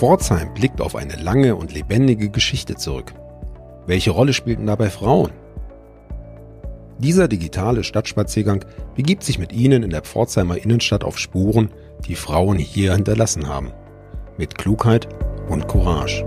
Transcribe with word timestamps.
Pforzheim 0.00 0.54
blickt 0.54 0.80
auf 0.80 0.96
eine 0.96 1.16
lange 1.16 1.56
und 1.56 1.74
lebendige 1.74 2.30
Geschichte 2.30 2.74
zurück. 2.74 3.12
Welche 3.86 4.12
Rolle 4.12 4.32
spielten 4.32 4.64
dabei 4.64 4.88
Frauen? 4.88 5.30
Dieser 6.96 7.28
digitale 7.28 7.84
Stadtspaziergang 7.84 8.64
begibt 8.96 9.24
sich 9.24 9.38
mit 9.38 9.52
Ihnen 9.52 9.82
in 9.82 9.90
der 9.90 10.00
Pforzheimer 10.00 10.56
Innenstadt 10.56 11.04
auf 11.04 11.18
Spuren, 11.18 11.68
die 12.06 12.14
Frauen 12.14 12.56
hier 12.56 12.94
hinterlassen 12.94 13.46
haben. 13.46 13.72
Mit 14.38 14.56
Klugheit 14.56 15.06
und 15.50 15.68
Courage. 15.68 16.24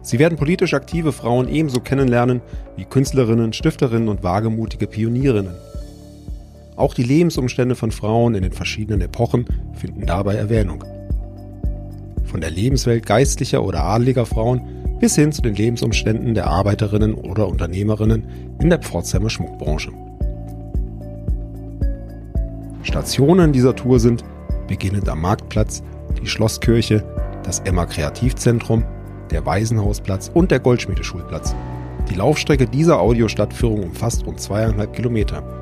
Sie 0.00 0.20
werden 0.20 0.38
politisch 0.38 0.74
aktive 0.74 1.10
Frauen 1.10 1.48
ebenso 1.48 1.80
kennenlernen 1.80 2.40
wie 2.76 2.84
Künstlerinnen, 2.84 3.52
Stifterinnen 3.52 4.08
und 4.08 4.22
wagemutige 4.22 4.86
Pionierinnen. 4.86 5.56
Auch 6.76 6.94
die 6.94 7.02
Lebensumstände 7.02 7.74
von 7.74 7.90
Frauen 7.90 8.34
in 8.34 8.42
den 8.42 8.52
verschiedenen 8.52 9.02
Epochen 9.02 9.46
finden 9.74 10.06
dabei 10.06 10.34
Erwähnung. 10.34 10.84
Von 12.24 12.40
der 12.40 12.50
Lebenswelt 12.50 13.04
geistlicher 13.04 13.62
oder 13.62 13.84
adeliger 13.84 14.24
Frauen 14.24 14.62
bis 14.98 15.16
hin 15.16 15.32
zu 15.32 15.42
den 15.42 15.54
Lebensumständen 15.54 16.34
der 16.34 16.46
Arbeiterinnen 16.46 17.14
oder 17.14 17.48
Unternehmerinnen 17.48 18.24
in 18.60 18.70
der 18.70 18.78
Pforzheimer 18.78 19.28
Schmuckbranche. 19.28 19.90
Stationen 22.82 23.52
dieser 23.52 23.74
Tour 23.74 24.00
sind 24.00 24.24
beginnend 24.68 25.08
am 25.08 25.20
Marktplatz, 25.20 25.82
die 26.22 26.26
Schlosskirche, 26.26 27.04
das 27.42 27.60
Emma 27.60 27.84
Kreativzentrum, 27.84 28.84
der 29.30 29.44
Waisenhausplatz 29.44 30.30
und 30.32 30.50
der 30.50 30.60
Goldschmiedeschulplatz. 30.60 31.54
Die 32.08 32.14
Laufstrecke 32.14 32.66
dieser 32.66 33.00
Audiostadtführung 33.00 33.82
umfasst 33.82 34.26
rund 34.26 34.40
zweieinhalb 34.40 34.92
Kilometer. 34.92 35.61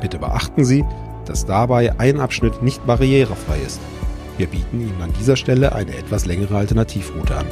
Bitte 0.00 0.18
beachten 0.18 0.64
Sie, 0.64 0.84
dass 1.24 1.44
dabei 1.44 1.98
ein 1.98 2.20
Abschnitt 2.20 2.62
nicht 2.62 2.86
barrierefrei 2.86 3.58
ist. 3.66 3.80
Wir 4.36 4.46
bieten 4.46 4.80
Ihnen 4.80 5.02
an 5.02 5.12
dieser 5.18 5.36
Stelle 5.36 5.74
eine 5.74 5.96
etwas 5.96 6.24
längere 6.24 6.56
Alternativroute 6.56 7.36
an. 7.36 7.46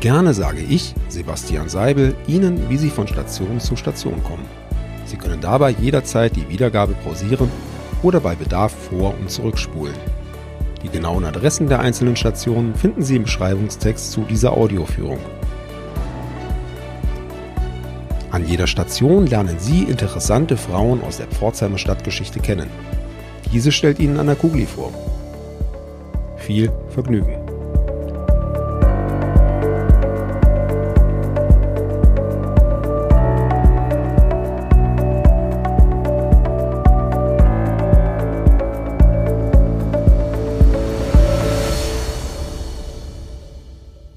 Gerne 0.00 0.34
sage 0.34 0.60
ich, 0.60 0.94
Sebastian 1.08 1.68
Seibel, 1.68 2.14
Ihnen, 2.26 2.68
wie 2.68 2.76
Sie 2.76 2.90
von 2.90 3.08
Station 3.08 3.58
zu 3.58 3.74
Station 3.76 4.22
kommen. 4.22 4.44
Sie 5.06 5.16
können 5.16 5.40
dabei 5.40 5.70
jederzeit 5.70 6.36
die 6.36 6.48
Wiedergabe 6.48 6.94
pausieren 7.04 7.48
oder 8.02 8.20
bei 8.20 8.34
Bedarf 8.34 8.74
vor- 8.90 9.14
und 9.18 9.30
zurückspulen. 9.30 9.94
Die 10.82 10.90
genauen 10.90 11.24
Adressen 11.24 11.68
der 11.68 11.80
einzelnen 11.80 12.16
Stationen 12.16 12.74
finden 12.74 13.02
Sie 13.02 13.16
im 13.16 13.22
Beschreibungstext 13.22 14.12
zu 14.12 14.22
dieser 14.22 14.52
Audioführung. 14.52 15.20
An 18.34 18.44
jeder 18.48 18.66
Station 18.66 19.28
lernen 19.28 19.60
Sie 19.60 19.84
interessante 19.84 20.56
Frauen 20.56 21.04
aus 21.04 21.18
der 21.18 21.28
Pforzheimer 21.28 21.78
Stadtgeschichte 21.78 22.40
kennen. 22.40 22.68
Diese 23.52 23.70
stellt 23.70 24.00
Ihnen 24.00 24.18
Anna 24.18 24.34
Kugli 24.34 24.66
vor. 24.66 24.92
Viel 26.38 26.72
Vergnügen! 26.88 27.38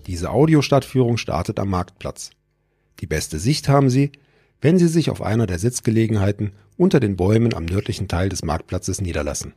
Diese 0.08 0.32
Audiostadtführung 0.32 1.18
startet 1.18 1.60
am 1.60 1.70
Marktplatz. 1.70 2.32
Die 3.00 3.08
beste 3.08 3.40
Sicht 3.40 3.70
haben 3.70 3.90
Sie, 3.90 4.12
wenn 4.62 4.78
Sie 4.80 4.88
sich 4.88 5.10
auf 5.10 5.22
einer 5.22 5.48
der 5.48 5.60
Sitzgelegenheiten 5.60 6.54
unter 6.78 7.00
den 7.00 7.16
Bäumen 7.16 7.54
am 7.54 7.66
nördlichen 7.66 8.08
Teil 8.08 8.30
des 8.30 8.44
Marktplatzes 8.44 9.02
niederlassen. 9.02 9.54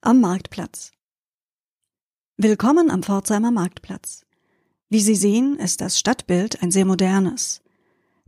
Am 0.00 0.20
Marktplatz. 0.20 0.92
Willkommen 2.36 2.90
am 2.90 3.02
Pforzheimer 3.02 3.50
Marktplatz. 3.50 4.24
Wie 4.88 5.00
Sie 5.00 5.14
sehen, 5.14 5.58
ist 5.58 5.80
das 5.80 5.98
Stadtbild 5.98 6.62
ein 6.62 6.70
sehr 6.70 6.84
modernes. 6.86 7.60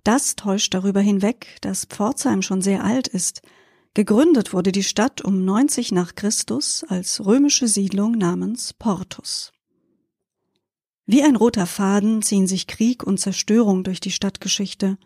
Das 0.04 0.36
täuscht 0.36 0.74
darüber 0.74 1.00
hinweg, 1.00 1.56
dass 1.62 1.86
Pforzheim 1.86 2.42
schon 2.42 2.62
sehr 2.62 2.84
alt 2.84 3.08
ist– 3.08 3.42
Gegründet 3.94 4.54
wurde 4.54 4.72
die 4.72 4.84
Stadt 4.84 5.20
um 5.20 5.44
90 5.44 5.92
nach 5.92 6.14
Christus 6.14 6.82
als 6.88 7.26
römische 7.26 7.68
Siedlung 7.68 8.12
namens 8.12 8.72
Portus. 8.72 9.52
Wie 11.06 11.22
ein 11.22 11.36
roter 11.36 11.66
Faden 11.66 12.22
ziehen 12.22 12.46
sich 12.46 12.66
Krieg 12.66 13.02
und 13.02 13.18
Zerstörung 13.18 13.82
durch 13.84 14.00
die 14.00 14.12
Stadtgeschichte. 14.12 14.98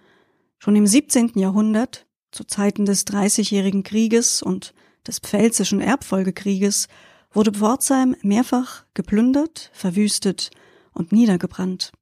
Schon 0.59 0.77
im 0.77 0.87
17. 0.87 1.33
Jahrhundert, 1.37 2.07
zu 2.33 2.45
Zeiten 2.45 2.85
des 2.85 3.05
Dreißigjährigen 3.07 3.83
Krieges 3.83 4.43
und 4.43 4.75
des 5.07 5.21
Pfälzischen 5.21 5.81
Erbfolgekrieges, 5.81 6.89
wurde 7.33 7.53
Pforzheim 7.53 8.17
mehrfach 8.23 8.85
geplündert, 8.95 9.71
verwüstet 9.73 10.51
und 10.93 11.13
niedergebrannt. 11.13 11.93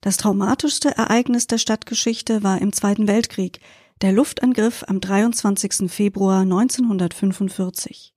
Das 0.00 0.16
traumatischste 0.16 0.96
Ereignis 0.96 1.46
der 1.46 1.58
Stadtgeschichte 1.58 2.42
war 2.42 2.60
im 2.60 2.72
Zweiten 2.72 3.06
Weltkrieg, 3.06 3.60
der 4.00 4.12
Luftangriff 4.12 4.84
am 4.88 5.00
23. 5.00 5.90
Februar 5.90 6.40
1945. 6.40 8.12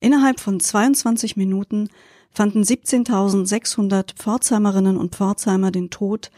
Innerhalb 0.00 0.40
von 0.40 0.58
22 0.58 1.36
Minuten 1.36 1.88
fanden 2.36 2.62
17.600 2.62 4.14
Pforzheimerinnen 4.14 4.98
und 4.98 5.14
Pforzheimer 5.16 5.70
den 5.70 5.88
Tod, 5.88 6.30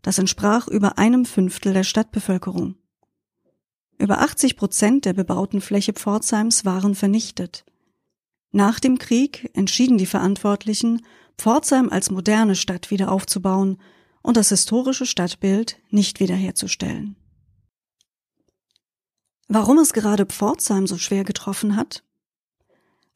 das 0.00 0.18
entsprach 0.18 0.68
über 0.68 0.96
einem 0.96 1.24
Fünftel 1.24 1.72
der 1.72 1.82
Stadtbevölkerung. 1.82 2.76
Über 3.98 4.20
80 4.20 4.56
Prozent 4.56 5.04
der 5.06 5.12
bebauten 5.12 5.60
Fläche 5.60 5.92
Pforzheims 5.92 6.64
waren 6.64 6.94
vernichtet. 6.94 7.64
Nach 8.52 8.78
dem 8.78 8.98
Krieg 8.98 9.50
entschieden 9.54 9.98
die 9.98 10.06
Verantwortlichen, 10.06 11.04
Pforzheim 11.36 11.88
als 11.90 12.12
moderne 12.12 12.54
Stadt 12.54 12.92
wieder 12.92 13.10
aufzubauen 13.10 13.78
und 14.22 14.36
das 14.36 14.50
historische 14.50 15.04
Stadtbild 15.04 15.78
nicht 15.90 16.20
wiederherzustellen. 16.20 17.16
Warum 19.48 19.78
es 19.78 19.92
gerade 19.92 20.26
Pforzheim 20.26 20.86
so 20.86 20.96
schwer 20.96 21.24
getroffen 21.24 21.74
hat? 21.74 22.04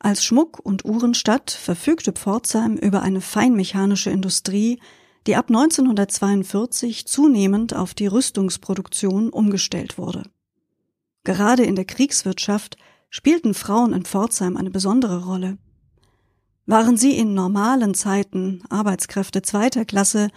Als 0.05 0.23
Schmuck- 0.23 0.61
und 0.63 0.85
Uhrenstadt 0.85 1.51
verfügte 1.51 2.13
Pforzheim 2.13 2.77
über 2.77 3.01
eine 3.01 3.23
feinmechanische 3.23 4.11
Industrie, 4.11 4.79
die 5.27 5.35
ab 5.35 5.47
1942 5.49 7.07
zunehmend 7.07 7.75
auf 7.75 7.95
die 7.95 8.07
Rüstungsproduktion 8.07 9.31
umgestellt 9.31 9.97
wurde. 9.97 10.25
Gerade 11.25 11.63
in 11.65 11.75
der 11.75 11.87
Kriegswirtschaft 11.87 12.77
spielten 13.09 13.55
Frauen 13.55 13.95
in 13.95 14.05
Pforzheim 14.05 14.59
eine 14.59 14.69
besondere 14.69 15.25
Rolle. 15.25 15.57
Waren 16.67 16.99
sie 16.99 17.17
in 17.17 17.33
normalen 17.33 17.95
Zeiten 17.95 18.63
Arbeitskräfte 18.69 19.41
zweiter 19.41 19.87
Klasse, 19.87 20.29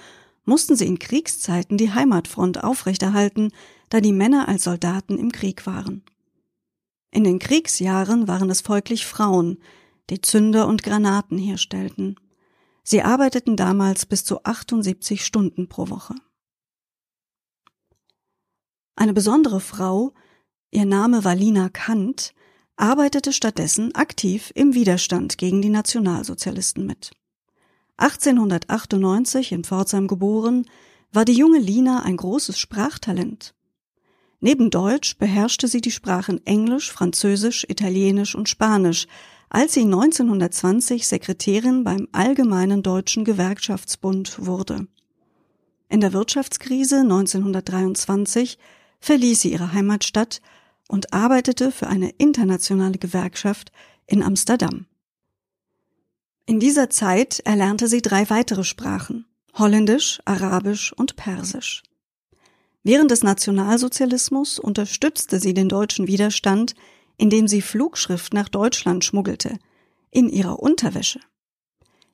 mussten 0.45 0.77
sie 0.77 0.87
in 0.87 0.97
Kriegszeiten 0.97 1.77
die 1.77 1.91
Heimatfront 1.91 2.63
aufrechterhalten, 2.63 3.51
da 3.89 3.99
die 3.99 4.13
Männer 4.13 4.47
als 4.47 4.63
Soldaten 4.63 5.19
im 5.19 5.33
Krieg 5.33 5.65
waren. 5.65 6.03
In 7.17 7.23
den 7.23 7.39
Kriegsjahren 7.39 8.27
waren 8.27 8.51
es 8.51 8.61
folglich 8.61 9.07
Frauen, 9.07 9.57
die 10.11 10.21
Zünder 10.21 10.67
und 10.67 10.83
Granaten 10.83 11.39
herstellten. 11.39 12.15
Sie 12.83 13.01
arbeiteten 13.01 13.55
damals 13.55 14.05
bis 14.05 14.23
zu 14.23 14.43
78 14.43 15.25
Stunden 15.25 15.67
pro 15.67 15.89
Woche. 15.89 16.13
Eine 18.95 19.13
besondere 19.13 19.61
Frau, 19.61 20.13
ihr 20.69 20.85
Name 20.85 21.23
war 21.23 21.33
Lina 21.33 21.69
Kant, 21.69 22.35
arbeitete 22.75 23.33
stattdessen 23.33 23.95
aktiv 23.95 24.51
im 24.53 24.75
Widerstand 24.75 25.39
gegen 25.39 25.63
die 25.63 25.69
Nationalsozialisten 25.69 26.85
mit. 26.85 27.13
1898 27.97 29.53
in 29.53 29.63
Pforzheim 29.63 30.07
geboren, 30.07 30.67
war 31.11 31.25
die 31.25 31.33
junge 31.33 31.57
Lina 31.57 32.03
ein 32.03 32.17
großes 32.17 32.59
Sprachtalent. 32.59 33.55
Neben 34.39 34.69
Deutsch 34.69 35.17
beherrschte 35.17 35.67
sie 35.67 35.81
die 35.81 35.91
Sprachen 35.91 36.45
Englisch, 36.45 36.91
Französisch, 36.91 37.65
Italienisch 37.67 38.35
und 38.35 38.47
Spanisch, 38.47 39.07
als 39.49 39.73
sie 39.73 39.83
1920 39.83 41.07
Sekretärin 41.07 41.83
beim 41.83 42.07
Allgemeinen 42.11 42.83
Deutschen 42.83 43.25
Gewerkschaftsbund 43.25 44.45
wurde. 44.45 44.87
In 45.89 46.01
der 46.01 46.13
Wirtschaftskrise 46.13 46.97
1923 46.97 48.57
verließ 48.99 49.41
sie 49.41 49.53
ihre 49.53 49.73
Heimatstadt 49.73 50.41
und 50.87 51.13
arbeitete 51.13 51.71
für 51.71 51.87
eine 51.87 52.09
internationale 52.09 52.97
Gewerkschaft 52.97 53.71
in 54.05 54.21
Amsterdam. 54.21 54.85
In 56.45 56.59
dieser 56.59 56.89
Zeit 56.89 57.39
erlernte 57.39 57.87
sie 57.87 58.01
drei 58.01 58.29
weitere 58.29 58.63
Sprachen 58.63 59.25
Holländisch, 59.57 60.19
Arabisch 60.25 60.93
und 60.93 61.15
Persisch. 61.15 61.83
Während 62.87 63.11
des 63.11 63.21
Nationalsozialismus 63.21 64.59
unterstützte 64.59 65.41
sie 65.41 65.53
den 65.53 65.67
deutschen 65.67 66.07
Widerstand, 66.07 66.73
indem 67.17 67.49
sie 67.49 67.61
Flugschrift 67.61 68.33
nach 68.33 68.47
Deutschland 68.47 69.03
schmuggelte, 69.03 69.57
in 70.09 70.29
ihrer 70.29 70.59
Unterwäsche. 70.59 71.19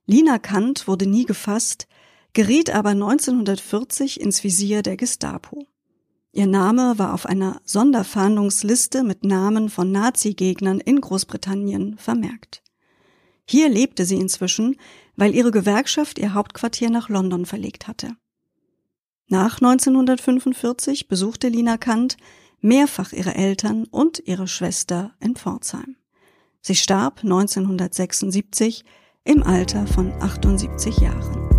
Lina 0.08 0.40
Kant 0.40 0.88
wurde 0.88 1.06
nie 1.06 1.26
gefasst, 1.26 1.88
geriet 2.34 2.72
aber 2.74 2.90
1940 2.90 4.20
ins 4.20 4.44
Visier 4.44 4.82
der 4.82 4.98
Gestapo. 4.98 5.68
Ihr 6.32 6.48
Name 6.48 6.98
war 6.98 7.14
auf 7.14 7.28
einer 7.28 7.62
Sonderfahndungsliste 7.66 9.04
mit 9.04 9.24
Namen 9.24 9.70
von 9.70 9.92
Nazi-Gegnern 9.92 10.80
in 10.80 11.02
Großbritannien 11.02 12.00
vermerkt. 12.00 12.64
Hier 13.48 13.70
lebte 13.70 14.06
sie 14.06 14.18
inzwischen, 14.18 14.78
weil 15.16 15.36
ihre 15.36 15.52
Gewerkschaft 15.52 16.18
ihr 16.18 16.34
Hauptquartier 16.34 16.90
nach 16.90 17.10
London 17.10 17.46
verlegt 17.46 17.88
hatte. 17.88 18.16
Nach 19.30 19.62
1945 19.62 21.08
besuchte 21.08 21.48
Lina 21.48 21.78
Kant 21.78 22.18
mehrfach 22.60 23.14
ihre 23.14 23.36
Eltern 23.36 23.86
und 23.86 24.22
ihre 24.26 24.48
Schwester 24.48 25.14
in 25.20 25.36
Pforzheim. 25.36 25.96
Sie 26.62 26.76
starb 26.76 27.24
1976 27.24 28.84
im 29.24 29.44
Alter 29.44 29.88
von 29.88 30.12
78 30.22 30.98
Jahren. 30.98 31.50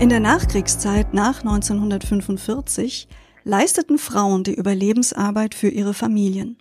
In 0.00 0.08
der 0.08 0.20
Nachkriegszeit 0.20 1.14
nach 1.14 1.40
1945 1.40 3.06
leisteten 3.44 3.98
Frauen 3.98 4.44
die 4.44 4.54
Überlebensarbeit 4.54 5.54
für 5.54 5.68
ihre 5.68 5.94
Familien. 5.94 6.56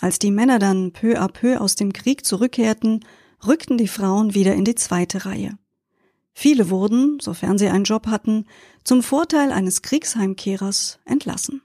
Als 0.00 0.18
die 0.18 0.30
Männer 0.30 0.58
dann 0.58 0.92
peu 0.92 1.20
à 1.20 1.28
peu 1.28 1.60
aus 1.60 1.74
dem 1.74 1.92
Krieg 1.92 2.24
zurückkehrten, 2.24 3.04
rückten 3.46 3.76
die 3.76 3.88
Frauen 3.88 4.34
wieder 4.34 4.54
in 4.54 4.64
die 4.64 4.74
zweite 4.74 5.26
Reihe. 5.26 5.58
Viele 6.32 6.70
wurden, 6.70 7.18
sofern 7.20 7.58
sie 7.58 7.68
einen 7.68 7.84
Job 7.84 8.06
hatten, 8.06 8.46
zum 8.82 9.02
Vorteil 9.02 9.52
eines 9.52 9.82
Kriegsheimkehrers 9.82 11.00
entlassen. 11.04 11.60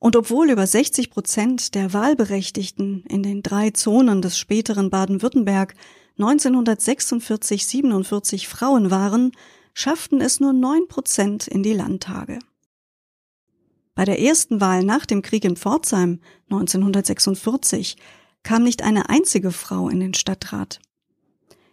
Und 0.00 0.16
obwohl 0.16 0.50
über 0.50 0.66
60 0.66 1.10
Prozent 1.10 1.76
der 1.76 1.92
Wahlberechtigten 1.92 3.04
in 3.08 3.22
den 3.22 3.44
drei 3.44 3.70
Zonen 3.70 4.20
des 4.20 4.36
späteren 4.36 4.90
Baden-Württemberg 4.90 5.76
1946-47 6.18 8.48
Frauen 8.48 8.90
waren, 8.90 9.30
schafften 9.74 10.20
es 10.20 10.40
nur 10.40 10.52
neun 10.52 10.88
Prozent 10.88 11.46
in 11.46 11.62
die 11.62 11.74
Landtage. 11.74 12.40
Bei 13.94 14.04
der 14.04 14.20
ersten 14.20 14.60
Wahl 14.60 14.84
nach 14.84 15.04
dem 15.04 15.22
Krieg 15.22 15.44
in 15.44 15.56
Pforzheim 15.56 16.20
1946 16.50 17.96
kam 18.42 18.62
nicht 18.62 18.82
eine 18.82 19.08
einzige 19.08 19.52
Frau 19.52 19.88
in 19.88 20.00
den 20.00 20.14
Stadtrat. 20.14 20.80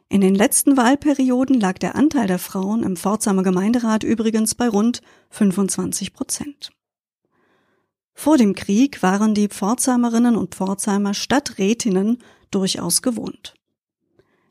In 0.09 0.21
den 0.21 0.35
letzten 0.35 0.75
Wahlperioden 0.75 1.59
lag 1.59 1.77
der 1.77 1.95
Anteil 1.95 2.27
der 2.27 2.39
Frauen 2.39 2.83
im 2.83 2.97
Pforzheimer 2.97 3.43
Gemeinderat 3.43 4.03
übrigens 4.03 4.55
bei 4.55 4.67
rund 4.67 5.01
25 5.29 6.13
Prozent. 6.13 6.71
Vor 8.13 8.37
dem 8.37 8.53
Krieg 8.53 9.01
waren 9.01 9.33
die 9.33 9.47
Pforzheimerinnen 9.47 10.35
und 10.35 10.55
Pforzheimer 10.55 11.13
Stadträtinnen 11.13 12.17
durchaus 12.51 13.01
gewohnt. 13.01 13.53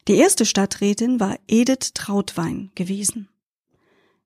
Die 0.07 0.15
erste 0.15 0.47
Stadträtin 0.47 1.21
war 1.21 1.37
Edith 1.49 1.93
Trautwein 1.93 2.71
gewesen. 2.75 3.29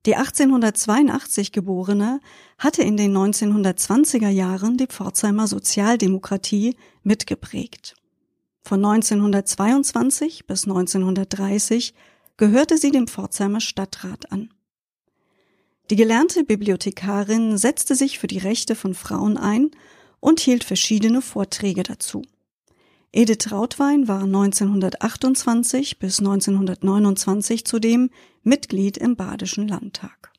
Die 0.05 0.15
1882 0.17 1.53
geborene 1.53 2.19
hatte 2.57 2.83
in 2.83 2.97
den 2.97 3.15
1920er 3.15 4.27
Jahren 4.27 4.77
die 4.77 4.87
Pforzheimer 4.87 5.47
Sozialdemokratie 5.47 6.75
mitgeprägt. 7.03 7.95
Von 8.63 8.83
1922 8.83 10.45
bis 10.45 10.65
1930 10.65 11.93
gehörte 12.35 12.77
sie 12.77 12.91
dem 12.91 13.07
Pforzheimer 13.07 13.61
Stadtrat 13.61 14.31
an. 14.31 14.49
Die 15.89 15.95
gelernte 15.95 16.43
Bibliothekarin 16.43 17.57
setzte 17.57 17.95
sich 17.95 18.19
für 18.19 18.27
die 18.27 18.37
Rechte 18.39 18.75
von 18.75 18.93
Frauen 18.93 19.37
ein 19.37 19.71
und 20.19 20.39
hielt 20.39 20.63
verschiedene 20.63 21.21
Vorträge 21.21 21.83
dazu. 21.83 22.23
Edith 23.11 23.39
Trautwein 23.39 24.07
war 24.07 24.23
1928 24.23 25.99
bis 25.99 26.19
1929 26.19 27.63
zudem 27.63 28.09
Mitglied 28.43 28.97
im 28.97 29.15
Badischen 29.15 29.67
Landtag. 29.67 30.31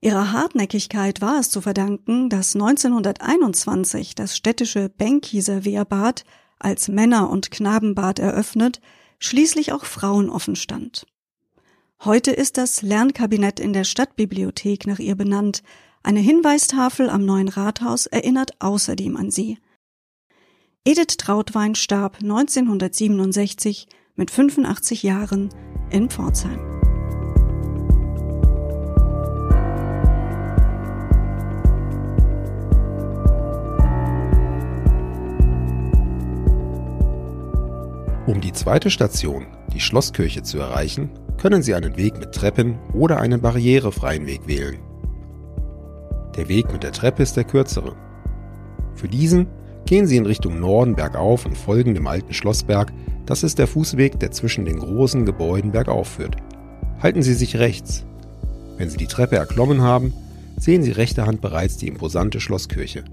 Ihrer 0.00 0.32
Hartnäckigkeit 0.32 1.20
war 1.20 1.38
es 1.38 1.50
zu 1.50 1.60
verdanken, 1.60 2.28
dass 2.28 2.54
1921 2.54 4.14
das 4.14 4.36
städtische 4.36 4.88
Benkieser 4.88 5.64
Wehrbad 5.64 6.24
als 6.58 6.88
Männer- 6.88 7.30
und 7.30 7.50
Knabenbad 7.50 8.18
eröffnet, 8.18 8.80
schließlich 9.18 9.72
auch 9.72 9.84
Frauen 9.84 10.28
offen 10.28 10.56
stand. 10.56 11.06
Heute 12.04 12.30
ist 12.30 12.56
das 12.56 12.82
Lernkabinett 12.82 13.58
in 13.58 13.72
der 13.72 13.84
Stadtbibliothek 13.84 14.86
nach 14.86 14.98
ihr 14.98 15.14
benannt. 15.14 15.62
Eine 16.02 16.20
Hinweistafel 16.20 17.08
am 17.08 17.24
neuen 17.24 17.48
Rathaus 17.48 18.06
erinnert 18.06 18.60
außerdem 18.60 19.16
an 19.16 19.30
sie. 19.30 19.58
Edith 20.84 21.16
Trautwein 21.16 21.74
starb 21.74 22.18
1967 22.22 23.88
mit 24.16 24.30
85 24.30 25.02
Jahren 25.02 25.50
in 25.90 26.08
Pforzheim. 26.08 26.58
Um 38.26 38.40
die 38.40 38.52
zweite 38.52 38.90
Station, 38.90 39.46
die 39.72 39.80
Schlosskirche, 39.80 40.42
zu 40.42 40.58
erreichen, 40.58 41.10
können 41.38 41.62
Sie 41.62 41.74
einen 41.74 41.96
Weg 41.96 42.18
mit 42.18 42.32
Treppen 42.32 42.78
oder 42.92 43.20
einen 43.20 43.40
barrierefreien 43.40 44.26
Weg 44.26 44.48
wählen. 44.48 44.80
Der 46.36 46.48
Weg 46.48 46.72
mit 46.72 46.82
der 46.82 46.92
Treppe 46.92 47.22
ist 47.22 47.36
der 47.36 47.44
kürzere. 47.44 47.94
Für 48.94 49.08
diesen 49.08 49.46
Gehen 49.86 50.08
Sie 50.08 50.16
in 50.16 50.26
Richtung 50.26 50.58
Norden 50.58 50.96
bergauf 50.96 51.46
und 51.46 51.56
folgen 51.56 51.94
dem 51.94 52.08
alten 52.08 52.34
Schlossberg. 52.34 52.92
Das 53.24 53.44
ist 53.44 53.58
der 53.58 53.68
Fußweg, 53.68 54.18
der 54.18 54.32
zwischen 54.32 54.64
den 54.64 54.80
großen 54.80 55.24
Gebäuden 55.24 55.70
bergauf 55.70 56.08
führt. 56.08 56.36
Halten 57.00 57.22
Sie 57.22 57.34
sich 57.34 57.56
rechts. 57.56 58.04
Wenn 58.78 58.90
Sie 58.90 58.96
die 58.96 59.06
Treppe 59.06 59.36
erklommen 59.36 59.82
haben, 59.82 60.12
sehen 60.58 60.82
Sie 60.82 60.90
rechter 60.90 61.26
Hand 61.26 61.40
bereits 61.40 61.76
die 61.76 61.86
imposante 61.86 62.40
Schlosskirche. 62.40 63.04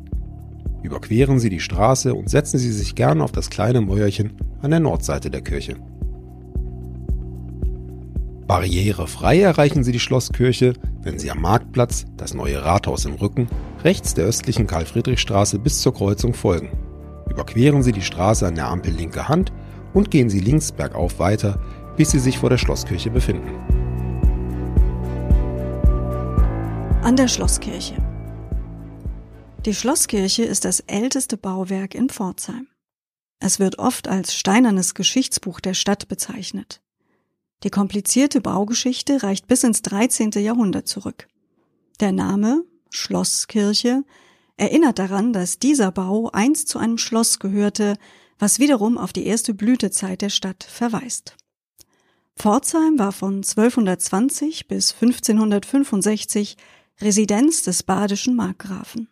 Überqueren 0.82 1.40
Sie 1.40 1.50
die 1.50 1.60
Straße 1.60 2.14
und 2.14 2.30
setzen 2.30 2.58
Sie 2.58 2.72
sich 2.72 2.96
gern 2.96 3.22
auf 3.22 3.32
das 3.32 3.52
kleine 3.52 3.82
Mäuerchen 3.82 4.34
an 4.62 4.72
der 4.72 4.80
Nordseite 4.80 5.30
der 5.30 5.42
Kirche. 5.42 5.76
Barrierefrei 8.48 9.42
erreichen 9.42 9.84
Sie 9.84 9.92
die 9.92 10.00
Schlosskirche, 10.00 10.74
wenn 11.02 11.20
Sie 11.20 11.32
am 11.32 11.42
Marktplatz, 11.42 12.06
das 12.18 12.34
neue 12.34 12.64
Rathaus 12.64 13.06
im 13.06 13.14
Rücken, 13.14 13.48
rechts 13.84 14.14
der 14.14 14.26
östlichen 14.26 14.68
Karl-Friedrich-Straße 14.68 15.60
bis 15.60 15.82
zur 15.82 15.94
Kreuzung 15.94 16.34
folgen. 16.34 16.72
Überqueren 17.30 17.84
Sie 17.84 17.92
die 17.92 18.02
Straße 18.02 18.48
an 18.48 18.56
der 18.56 18.68
Ampel 18.68 18.94
linke 18.94 19.28
Hand 19.28 19.52
und 19.94 20.12
gehen 20.12 20.30
Sie 20.30 20.40
links 20.40 20.72
bergauf 20.72 21.20
weiter, 21.20 21.60
bis 21.98 22.12
Sie 22.12 22.20
sich 22.20 22.38
vor 22.38 22.50
der 22.50 22.58
Schlosskirche 22.58 23.10
befinden. 23.10 23.50
An 27.04 27.16
der 27.18 27.28
Schlosskirche. 27.28 27.96
Die 29.66 29.74
Schlosskirche 29.74 30.44
ist 30.44 30.66
das 30.66 30.80
älteste 30.82 31.38
Bauwerk 31.38 31.96
in 31.96 32.10
Pforzheim. 32.10 32.68
Es 33.40 33.60
wird 33.60 33.80
oft 33.80 34.08
als 34.08 34.34
steinernes 34.34 34.94
Geschichtsbuch 34.94 35.60
der 35.60 35.74
Stadt 35.74 36.08
bezeichnet. 36.08 36.82
Die 37.64 37.70
komplizierte 37.70 38.40
Baugeschichte 38.40 39.24
reicht 39.24 39.48
bis 39.48 39.64
ins 39.64 39.82
13. 39.82 40.32
Jahrhundert 40.32 40.88
zurück. 40.88 41.28
Der 42.00 42.12
Name 42.12 42.64
Schlosskirche 42.94 44.04
erinnert 44.56 45.00
daran, 45.00 45.34
dass 45.34 45.60
dieser 45.60 45.92
Bau 45.92 46.30
einst 46.32 46.70
zu 46.70 46.78
einem 46.78 46.98
Schloss 46.98 47.40
gehörte, 47.40 47.98
was 48.38 48.60
wiederum 48.60 48.98
auf 48.98 49.14
die 49.14 49.26
erste 49.26 49.54
Blütezeit 49.54 50.22
der 50.22 50.30
Stadt 50.30 50.64
verweist. 50.64 51.36
Pforzheim 52.38 52.98
war 53.00 53.12
von 53.12 53.38
1220 53.38 54.68
bis 54.68 54.94
1565 54.94 56.58
Residenz 57.02 57.64
des 57.64 57.84
badischen 57.84 58.36
Markgrafen. 58.36 59.08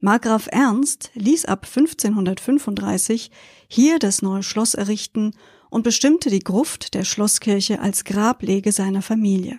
Markgraf 0.00 0.46
Ernst 0.50 1.10
ließ 1.14 1.46
ab 1.46 1.66
1535 1.66 3.30
hier 3.68 3.98
das 3.98 4.20
neue 4.20 4.42
Schloss 4.42 4.74
errichten 4.74 5.32
und 5.70 5.82
bestimmte 5.82 6.28
die 6.30 6.40
Gruft 6.40 6.94
der 6.94 7.04
Schlosskirche 7.04 7.80
als 7.80 8.04
Grablege 8.04 8.72
seiner 8.72 9.02
Familie. 9.02 9.58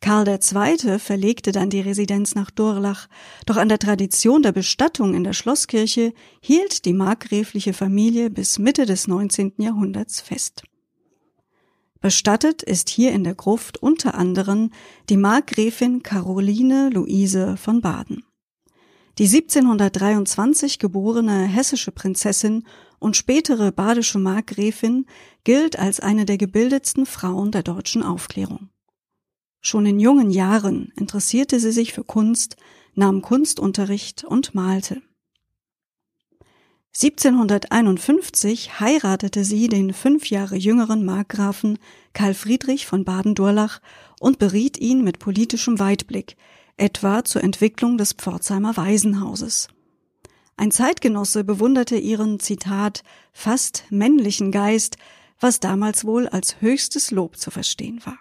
Karl 0.00 0.28
II. 0.28 0.98
verlegte 0.98 1.52
dann 1.52 1.70
die 1.70 1.80
Residenz 1.80 2.34
nach 2.34 2.50
Durlach, 2.50 3.08
doch 3.46 3.56
an 3.56 3.68
der 3.68 3.78
Tradition 3.78 4.42
der 4.42 4.52
Bestattung 4.52 5.14
in 5.14 5.24
der 5.24 5.32
Schlosskirche 5.32 6.12
hielt 6.40 6.84
die 6.84 6.92
markgräfliche 6.92 7.72
Familie 7.72 8.30
bis 8.30 8.58
Mitte 8.58 8.86
des 8.86 9.08
19. 9.08 9.54
Jahrhunderts 9.58 10.20
fest. 10.20 10.64
Bestattet 12.00 12.62
ist 12.62 12.90
hier 12.90 13.12
in 13.12 13.24
der 13.24 13.34
Gruft 13.34 13.78
unter 13.82 14.14
anderem 14.14 14.70
die 15.08 15.16
Markgräfin 15.16 16.02
Caroline 16.02 16.90
Luise 16.90 17.56
von 17.56 17.80
Baden. 17.80 18.24
Die 19.16 19.24
1723 19.24 20.78
geborene 20.78 21.46
hessische 21.46 21.92
Prinzessin 21.92 22.64
und 22.98 23.16
spätere 23.16 23.72
badische 23.72 24.18
Markgräfin 24.18 25.06
gilt 25.44 25.78
als 25.78 26.00
eine 26.00 26.26
der 26.26 26.36
gebildetsten 26.36 27.06
Frauen 27.06 27.52
der 27.52 27.62
deutschen 27.62 28.02
Aufklärung. 28.02 28.68
Schon 29.66 29.86
in 29.86 29.98
jungen 29.98 30.28
Jahren 30.28 30.92
interessierte 30.94 31.58
sie 31.58 31.72
sich 31.72 31.94
für 31.94 32.04
Kunst, 32.04 32.56
nahm 32.94 33.22
Kunstunterricht 33.22 34.22
und 34.22 34.54
malte. 34.54 35.00
1751 36.94 38.78
heiratete 38.78 39.42
sie 39.42 39.68
den 39.68 39.94
fünf 39.94 40.28
Jahre 40.28 40.56
jüngeren 40.56 41.06
Markgrafen 41.06 41.78
Karl 42.12 42.34
Friedrich 42.34 42.84
von 42.84 43.06
Baden-Durlach 43.06 43.80
und 44.20 44.38
beriet 44.38 44.76
ihn 44.76 45.02
mit 45.02 45.18
politischem 45.18 45.78
Weitblick, 45.78 46.36
etwa 46.76 47.24
zur 47.24 47.42
Entwicklung 47.42 47.96
des 47.96 48.12
Pforzheimer 48.12 48.76
Waisenhauses. 48.76 49.68
Ein 50.58 50.72
Zeitgenosse 50.72 51.42
bewunderte 51.42 51.96
ihren, 51.96 52.38
Zitat, 52.38 53.02
fast 53.32 53.84
männlichen 53.88 54.52
Geist, 54.52 54.98
was 55.40 55.58
damals 55.58 56.04
wohl 56.04 56.28
als 56.28 56.60
höchstes 56.60 57.10
Lob 57.10 57.38
zu 57.38 57.50
verstehen 57.50 58.02
war. 58.04 58.18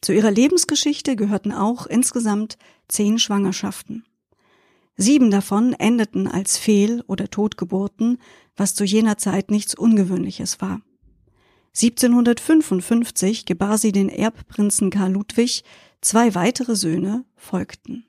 Zu 0.00 0.12
ihrer 0.12 0.30
Lebensgeschichte 0.30 1.16
gehörten 1.16 1.52
auch 1.52 1.86
insgesamt 1.86 2.56
zehn 2.88 3.18
Schwangerschaften. 3.18 4.04
Sieben 4.96 5.30
davon 5.30 5.74
endeten 5.74 6.26
als 6.26 6.58
Fehl- 6.58 7.04
oder 7.06 7.28
Totgeburten, 7.28 8.18
was 8.56 8.74
zu 8.74 8.84
jener 8.84 9.16
Zeit 9.18 9.50
nichts 9.50 9.74
Ungewöhnliches 9.74 10.60
war. 10.60 10.80
1755 11.76 13.44
gebar 13.44 13.78
sie 13.78 13.92
den 13.92 14.08
Erbprinzen 14.08 14.90
Karl 14.90 15.12
Ludwig, 15.12 15.62
zwei 16.00 16.34
weitere 16.34 16.74
Söhne 16.74 17.24
folgten. 17.36 18.04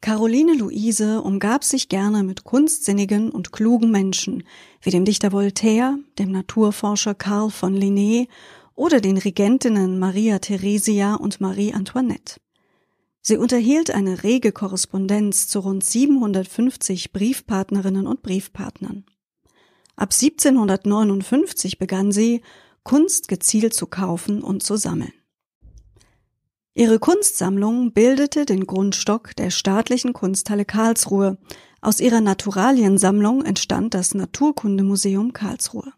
Caroline 0.00 0.54
Luise 0.54 1.22
umgab 1.22 1.64
sich 1.64 1.88
gerne 1.88 2.22
mit 2.22 2.44
kunstsinnigen 2.44 3.30
und 3.30 3.52
klugen 3.52 3.90
Menschen, 3.90 4.44
wie 4.82 4.90
dem 4.90 5.06
Dichter 5.06 5.32
Voltaire, 5.32 5.98
dem 6.18 6.30
Naturforscher 6.30 7.14
Karl 7.14 7.50
von 7.50 7.74
Linné 7.74 8.28
oder 8.74 9.00
den 9.00 9.18
Regentinnen 9.18 9.98
Maria 9.98 10.38
Theresia 10.38 11.14
und 11.14 11.40
Marie 11.40 11.72
Antoinette. 11.72 12.40
Sie 13.20 13.36
unterhielt 13.36 13.90
eine 13.90 14.22
rege 14.22 14.52
Korrespondenz 14.52 15.48
zu 15.48 15.60
rund 15.60 15.84
750 15.84 17.12
Briefpartnerinnen 17.12 18.06
und 18.06 18.22
Briefpartnern. 18.22 19.04
Ab 19.96 20.10
1759 20.12 21.78
begann 21.78 22.12
sie, 22.12 22.42
Kunst 22.82 23.28
gezielt 23.28 23.72
zu 23.72 23.86
kaufen 23.86 24.42
und 24.42 24.62
zu 24.62 24.76
sammeln. 24.76 25.12
Ihre 26.74 26.98
Kunstsammlung 26.98 27.92
bildete 27.92 28.44
den 28.44 28.66
Grundstock 28.66 29.34
der 29.36 29.50
staatlichen 29.50 30.12
Kunsthalle 30.12 30.64
Karlsruhe. 30.64 31.38
Aus 31.80 32.00
ihrer 32.00 32.20
Naturaliensammlung 32.20 33.44
entstand 33.44 33.94
das 33.94 34.12
Naturkundemuseum 34.14 35.32
Karlsruhe. 35.32 35.92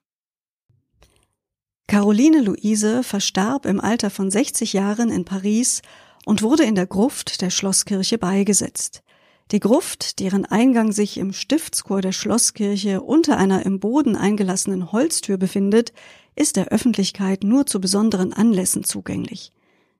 Caroline 1.89 2.41
Luise 2.41 3.05
verstarb 3.05 3.65
im 3.65 3.81
Alter 3.81 4.11
von 4.11 4.29
60 4.31 4.73
Jahren 4.73 5.11
in 5.11 5.25
Paris 5.25 5.83
und 6.25 6.43
wurde 6.43 6.65
in 6.65 6.75
der 6.75 6.87
Gruft 6.87 7.41
der 7.43 7.51
Schlosskirche 7.51 8.19
beigesetzt. 8.19 9.05
Die 9.53 9.61
Gruft, 9.61 10.19
deren 10.19 10.45
Eingang 10.45 10.91
sich 10.91 11.19
im 11.19 11.33
Stiftschor 11.33 12.03
der 12.03 12.11
Schlosskirche 12.11 13.01
unter 13.01 13.37
einer 13.39 13.65
im 13.65 13.79
Boden 13.79 14.17
eingelassenen 14.17 14.91
Holztür 14.91 15.37
befindet, 15.37 15.93
ist 16.35 16.57
der 16.57 16.69
Öffentlichkeit 16.69 17.45
nur 17.45 17.67
zu 17.67 17.81
besonderen 17.81 18.33
Anlässen 18.33 18.83
zugänglich. 18.83 19.53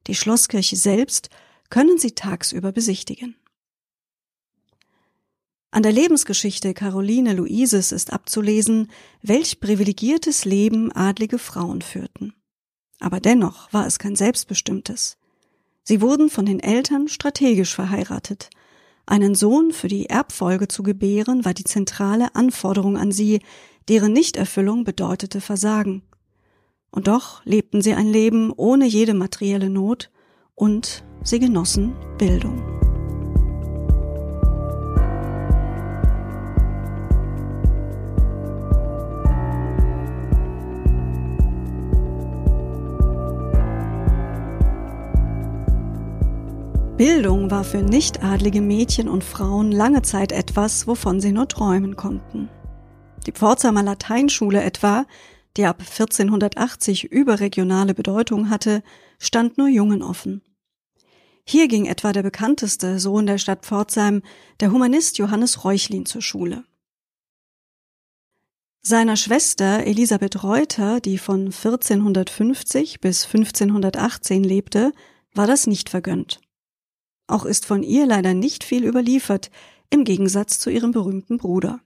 Die 0.09 0.17
Schlosskirche 0.17 0.75
selbst 0.75 1.31
können 1.71 1.99
Sie 1.99 2.13
tagsüber 2.13 2.73
besichtigen. 2.73 3.37
An 5.71 5.83
der 5.83 5.93
Lebensgeschichte 5.93 6.75
Caroline 6.75 7.35
Luises 7.35 7.93
ist 7.93 8.13
abzulesen, 8.13 8.91
welch 9.23 9.61
privilegiertes 9.61 10.45
Leben 10.45 10.93
adlige 10.93 11.39
Frauen 11.39 11.83
führten. 11.83 12.35
Aber 13.01 13.21
dennoch 13.21 13.73
war 13.73 13.87
es 13.87 13.99
kein 13.99 14.17
selbstbestimmtes. 14.17 15.19
Sie 15.83 16.01
wurden 16.01 16.31
von 16.31 16.47
den 16.47 16.61
Eltern 16.61 17.09
strategisch 17.09 17.75
verheiratet. 17.75 18.51
Einen 19.07 19.35
Sohn 19.35 19.71
für 19.71 19.89
die 19.89 20.07
Erbfolge 20.07 20.67
zu 20.67 20.83
gebären 20.83 21.45
war 21.45 21.55
die 21.55 21.65
zentrale 21.65 22.35
Anforderung 22.35 22.97
an 22.97 23.13
sie, 23.13 23.41
deren 23.89 24.13
Nichterfüllung 24.13 24.83
bedeutete 24.85 25.41
Versagen. 25.41 26.03
Und 26.91 27.07
doch 27.07 27.45
lebten 27.45 27.83
sie 27.83 27.95
ein 27.95 28.09
Leben 28.09 28.53
ohne 28.57 28.87
jede 28.87 29.15
materielle 29.15 29.71
Not 29.71 30.11
und 30.55 31.05
sie 31.23 31.39
genossen 31.39 31.95
Bildung. 32.19 32.76
Bildung 46.97 47.51
war 47.51 47.63
für 47.63 47.83
nichtadlige 47.83 48.63
Mädchen 48.63 49.07
und 49.11 49.23
Frauen 49.23 49.71
lange 49.71 50.01
Zeit 50.01 50.33
etwas, 50.33 50.87
wovon 50.87 51.21
sie 51.21 51.31
nur 51.31 51.47
träumen 51.47 51.95
konnten. 51.95 52.49
Die 53.27 53.33
Pforzheimer 53.33 53.83
Lateinschule 53.83 54.63
etwa, 54.63 55.05
die 55.59 55.67
ab 55.67 55.81
1480 55.81 57.05
überregionale 57.05 57.93
Bedeutung 57.93 58.49
hatte, 58.49 58.83
stand 59.19 59.59
nur 59.59 59.69
Jungen 59.69 60.03
offen. 60.03 60.41
Hier 61.45 61.69
ging 61.69 61.85
etwa 61.85 62.15
der 62.15 62.23
bekannteste 62.23 62.99
Sohn 62.99 63.27
der 63.27 63.37
Stadt 63.37 63.67
Pforzheim, 63.67 64.23
der 64.61 64.73
Humanist 64.73 65.19
Johannes 65.19 65.65
Reuchlin, 65.65 66.07
zur 66.07 66.23
Schule. 66.23 66.65
Seiner 68.81 69.17
Schwester 69.17 69.85
Elisabeth 69.85 70.43
Reuter, 70.43 71.01
die 71.01 71.19
von 71.19 71.47
1450 71.47 73.01
bis 73.03 73.27
1518 73.27 74.43
lebte, 74.43 74.93
war 75.35 75.47
das 75.47 75.67
nicht 75.67 75.91
vergönnt. 75.91 76.41
Auch 77.27 77.45
ist 77.45 77.67
von 77.67 77.83
ihr 77.83 78.07
leider 78.07 78.35
nicht 78.35 78.65
viel 78.65 78.85
überliefert, 78.85 79.51
im 79.91 80.05
Gegensatz 80.05 80.59
zu 80.59 80.71
ihrem 80.71 80.93
berühmten 80.93 81.39
Bruder. 81.39 81.81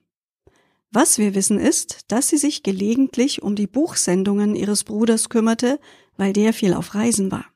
Was 0.90 1.18
wir 1.18 1.34
wissen 1.34 1.58
ist, 1.58 2.00
dass 2.08 2.28
sie 2.28 2.36
sich 2.36 2.62
gelegentlich 2.62 3.42
um 3.42 3.54
die 3.54 3.68
Buchsendungen 3.68 4.56
ihres 4.56 4.84
Bruders 4.84 5.28
kümmerte, 5.28 5.78
weil 6.16 6.32
der 6.32 6.52
viel 6.52 6.74
auf 6.74 6.94
Reisen 6.94 7.30
war. 7.30 7.46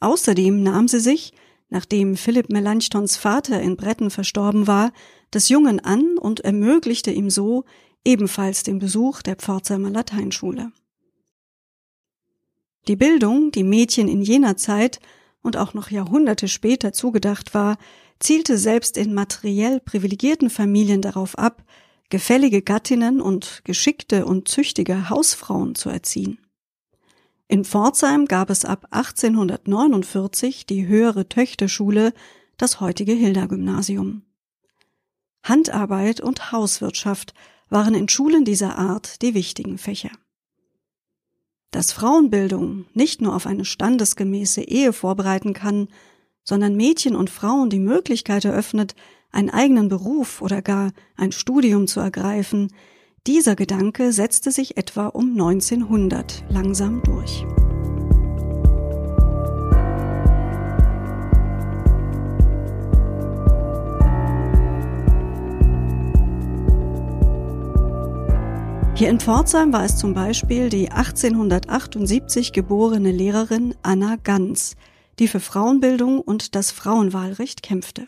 Außerdem 0.00 0.62
nahm 0.62 0.88
sie 0.88 1.00
sich, 1.00 1.32
nachdem 1.70 2.16
Philipp 2.16 2.50
Melanchthons 2.50 3.16
Vater 3.16 3.60
in 3.60 3.76
Bretten 3.76 4.10
verstorben 4.10 4.66
war, 4.66 4.92
des 5.32 5.48
Jungen 5.48 5.80
an 5.80 6.18
und 6.18 6.40
ermöglichte 6.40 7.10
ihm 7.10 7.30
so 7.30 7.64
ebenfalls 8.04 8.64
den 8.64 8.78
Besuch 8.78 9.22
der 9.22 9.36
Pforzheimer 9.36 9.90
Lateinschule. 9.90 10.72
Die 12.86 12.96
Bildung, 12.96 13.50
die 13.50 13.64
Mädchen 13.64 14.08
in 14.08 14.20
jener 14.20 14.56
Zeit 14.56 15.00
und 15.44 15.56
auch 15.56 15.74
noch 15.74 15.90
Jahrhunderte 15.90 16.48
später 16.48 16.92
zugedacht 16.92 17.54
war, 17.54 17.76
zielte 18.18 18.58
selbst 18.58 18.96
in 18.96 19.14
materiell 19.14 19.78
privilegierten 19.78 20.50
Familien 20.50 21.02
darauf 21.02 21.38
ab, 21.38 21.62
gefällige 22.08 22.62
Gattinnen 22.62 23.20
und 23.20 23.60
geschickte 23.64 24.24
und 24.24 24.48
züchtige 24.48 25.10
Hausfrauen 25.10 25.74
zu 25.74 25.90
erziehen. 25.90 26.38
In 27.46 27.64
Pforzheim 27.64 28.26
gab 28.26 28.48
es 28.50 28.64
ab 28.64 28.86
1849 28.90 30.64
die 30.66 30.86
höhere 30.86 31.28
Töchterschule, 31.28 32.14
das 32.56 32.80
heutige 32.80 33.12
Hilda-Gymnasium. 33.12 34.22
Handarbeit 35.42 36.20
und 36.20 36.52
Hauswirtschaft 36.52 37.34
waren 37.68 37.94
in 37.94 38.08
Schulen 38.08 38.46
dieser 38.46 38.78
Art 38.78 39.20
die 39.20 39.34
wichtigen 39.34 39.76
Fächer 39.76 40.10
dass 41.74 41.90
Frauenbildung 41.90 42.84
nicht 42.94 43.20
nur 43.20 43.34
auf 43.34 43.46
eine 43.46 43.64
standesgemäße 43.64 44.62
Ehe 44.62 44.92
vorbereiten 44.92 45.54
kann, 45.54 45.88
sondern 46.44 46.76
Mädchen 46.76 47.16
und 47.16 47.30
Frauen 47.30 47.68
die 47.68 47.80
Möglichkeit 47.80 48.44
eröffnet, 48.44 48.94
einen 49.32 49.50
eigenen 49.50 49.88
Beruf 49.88 50.40
oder 50.40 50.62
gar 50.62 50.92
ein 51.16 51.32
Studium 51.32 51.88
zu 51.88 51.98
ergreifen, 51.98 52.72
dieser 53.26 53.56
Gedanke 53.56 54.12
setzte 54.12 54.52
sich 54.52 54.76
etwa 54.76 55.06
um 55.06 55.32
1900 55.32 56.44
langsam 56.48 57.02
durch. 57.02 57.44
Hier 68.96 69.10
in 69.10 69.18
Pforzheim 69.18 69.72
war 69.72 69.84
es 69.84 69.96
zum 69.96 70.14
Beispiel 70.14 70.68
die 70.68 70.92
1878 70.92 72.52
geborene 72.52 73.10
Lehrerin 73.10 73.74
Anna 73.82 74.14
Ganz, 74.22 74.76
die 75.18 75.26
für 75.26 75.40
Frauenbildung 75.40 76.20
und 76.20 76.54
das 76.54 76.70
Frauenwahlrecht 76.70 77.64
kämpfte. 77.64 78.06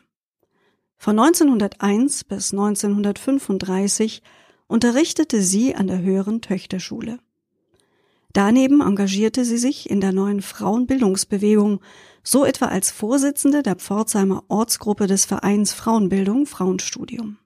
Von 0.96 1.18
1901 1.18 2.22
bis 2.22 2.52
1935 2.52 4.22
unterrichtete 4.68 5.42
sie 5.42 5.74
an 5.74 5.88
der 5.88 6.02
höheren 6.02 6.40
Töchterschule. 6.40 7.18
Daneben 8.32 8.80
engagierte 8.80 9.44
sie 9.44 9.58
sich 9.58 9.90
in 9.90 10.00
der 10.00 10.12
neuen 10.12 10.40
Frauenbildungsbewegung, 10.40 11.80
so 12.22 12.44
etwa 12.44 12.66
als 12.66 12.92
Vorsitzende 12.92 13.64
der 13.64 13.74
Pforzheimer 13.74 14.44
Ortsgruppe 14.46 15.08
des 15.08 15.24
Vereins 15.24 15.72
Frauenbildung 15.72 16.46
Frauenstudium. 16.46 17.38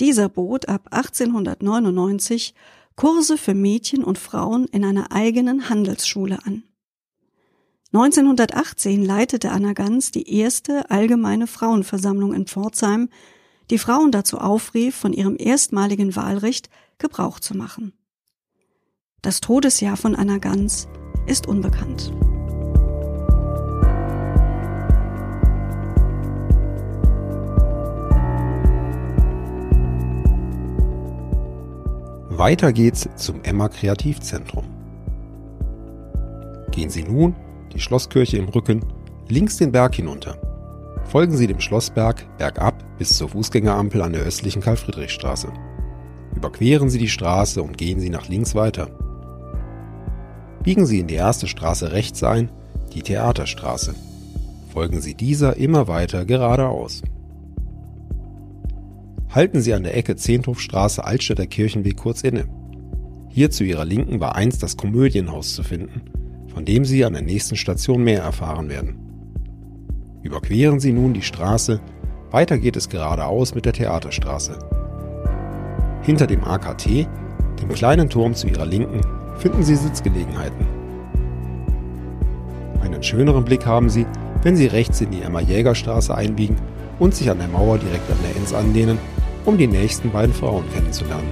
Dieser 0.00 0.30
bot 0.30 0.68
ab 0.68 0.88
1899 0.90 2.54
Kurse 2.96 3.36
für 3.36 3.54
Mädchen 3.54 4.02
und 4.02 4.18
Frauen 4.18 4.66
in 4.66 4.84
einer 4.84 5.12
eigenen 5.12 5.68
Handelsschule 5.68 6.38
an. 6.44 6.64
1918 7.92 9.04
leitete 9.04 9.50
Anna 9.50 9.74
Ganz 9.74 10.10
die 10.10 10.38
erste 10.38 10.90
allgemeine 10.90 11.46
Frauenversammlung 11.46 12.32
in 12.32 12.46
Pforzheim, 12.46 13.10
die 13.68 13.78
Frauen 13.78 14.10
dazu 14.10 14.38
aufrief, 14.38 14.96
von 14.96 15.12
ihrem 15.12 15.36
erstmaligen 15.38 16.16
Wahlrecht 16.16 16.70
Gebrauch 16.98 17.38
zu 17.40 17.56
machen. 17.56 17.92
Das 19.22 19.40
Todesjahr 19.40 19.96
von 19.96 20.14
Anna 20.14 20.38
Ganz 20.38 20.88
ist 21.26 21.46
unbekannt. 21.46 22.12
Weiter 32.40 32.72
geht's 32.72 33.06
zum 33.16 33.42
Emma 33.42 33.68
Kreativzentrum. 33.68 34.64
Gehen 36.70 36.88
Sie 36.88 37.02
nun, 37.02 37.36
die 37.74 37.80
Schlosskirche 37.80 38.38
im 38.38 38.48
Rücken, 38.48 38.82
links 39.28 39.58
den 39.58 39.72
Berg 39.72 39.96
hinunter. 39.96 40.38
Folgen 41.04 41.36
Sie 41.36 41.46
dem 41.46 41.60
Schlossberg 41.60 42.24
bergab 42.38 42.82
bis 42.96 43.18
zur 43.18 43.28
Fußgängerampel 43.28 44.00
an 44.00 44.14
der 44.14 44.22
östlichen 44.22 44.62
Karl-Friedrich-Straße. 44.62 45.52
Überqueren 46.34 46.88
Sie 46.88 46.96
die 46.96 47.10
Straße 47.10 47.62
und 47.62 47.76
gehen 47.76 48.00
Sie 48.00 48.08
nach 48.08 48.26
links 48.26 48.54
weiter. 48.54 48.88
Biegen 50.62 50.86
Sie 50.86 51.00
in 51.00 51.08
die 51.08 51.16
erste 51.16 51.46
Straße 51.46 51.92
rechts 51.92 52.24
ein, 52.24 52.50
die 52.94 53.02
Theaterstraße. 53.02 53.94
Folgen 54.72 55.02
Sie 55.02 55.14
dieser 55.14 55.58
immer 55.58 55.88
weiter 55.88 56.24
geradeaus. 56.24 57.02
Halten 59.32 59.60
Sie 59.60 59.74
an 59.74 59.84
der 59.84 59.96
Ecke 59.96 60.16
Zehnthofstraße 60.16 61.04
Altstädter 61.04 61.46
Kirchenweg 61.46 61.96
kurz 61.96 62.22
inne. 62.22 62.46
Hier 63.28 63.52
zu 63.52 63.62
Ihrer 63.62 63.84
Linken 63.84 64.18
war 64.18 64.34
einst 64.34 64.60
das 64.60 64.76
Komödienhaus 64.76 65.54
zu 65.54 65.62
finden, 65.62 66.02
von 66.52 66.64
dem 66.64 66.84
Sie 66.84 67.04
an 67.04 67.12
der 67.12 67.22
nächsten 67.22 67.54
Station 67.54 68.02
mehr 68.02 68.22
erfahren 68.22 68.68
werden. 68.68 68.96
Überqueren 70.24 70.80
Sie 70.80 70.92
nun 70.92 71.14
die 71.14 71.22
Straße, 71.22 71.80
weiter 72.32 72.58
geht 72.58 72.76
es 72.76 72.88
geradeaus 72.88 73.54
mit 73.54 73.66
der 73.66 73.72
Theaterstraße. 73.72 74.58
Hinter 76.02 76.26
dem 76.26 76.42
AKT, 76.42 77.06
dem 77.62 77.68
kleinen 77.68 78.10
Turm 78.10 78.34
zu 78.34 78.48
Ihrer 78.48 78.66
Linken, 78.66 79.00
finden 79.36 79.62
Sie 79.62 79.76
Sitzgelegenheiten. 79.76 80.66
Einen 82.80 83.02
schöneren 83.04 83.44
Blick 83.44 83.64
haben 83.64 83.90
Sie, 83.90 84.06
wenn 84.42 84.56
Sie 84.56 84.66
rechts 84.66 85.00
in 85.00 85.12
die 85.12 85.22
Emma-Jäger-Straße 85.22 86.12
einbiegen 86.12 86.56
und 86.98 87.14
sich 87.14 87.30
an 87.30 87.38
der 87.38 87.48
Mauer 87.48 87.78
direkt 87.78 88.10
an 88.10 88.18
der 88.24 88.36
Enz 88.36 88.52
anlehnen 88.52 88.98
um 89.44 89.56
die 89.56 89.66
nächsten 89.66 90.10
beiden 90.10 90.34
Frauen 90.34 90.64
kennenzulernen. 90.72 91.28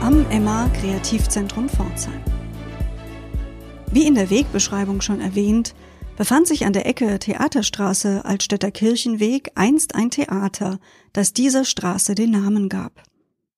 Am 0.00 0.24
Emma 0.30 0.68
Kreativzentrum 0.80 1.68
Pforzheim. 1.68 2.20
Wie 3.92 4.06
in 4.06 4.14
der 4.14 4.30
Wegbeschreibung 4.30 5.00
schon 5.00 5.20
erwähnt, 5.20 5.74
befand 6.16 6.46
sich 6.46 6.64
an 6.64 6.72
der 6.72 6.86
Ecke 6.86 7.18
Theaterstraße 7.18 8.24
Altstädter 8.24 8.70
Kirchenweg 8.70 9.52
einst 9.54 9.94
ein 9.94 10.10
Theater, 10.10 10.78
das 11.12 11.32
dieser 11.32 11.64
Straße 11.64 12.14
den 12.14 12.30
Namen 12.30 12.68
gab. 12.68 13.02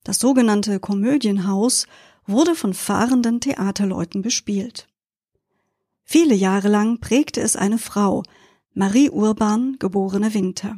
Das 0.03 0.19
sogenannte 0.19 0.79
Komödienhaus 0.79 1.87
wurde 2.25 2.55
von 2.55 2.73
fahrenden 2.73 3.39
Theaterleuten 3.39 4.21
bespielt. 4.21 4.88
Viele 6.11 6.33
Jahre 6.33 6.69
lang 6.69 6.99
prägte 6.99 7.39
es 7.39 7.55
eine 7.55 7.77
Frau, 7.77 8.23
Marie 8.73 9.11
Urban, 9.11 9.75
geborene 9.77 10.33
Winter. 10.33 10.75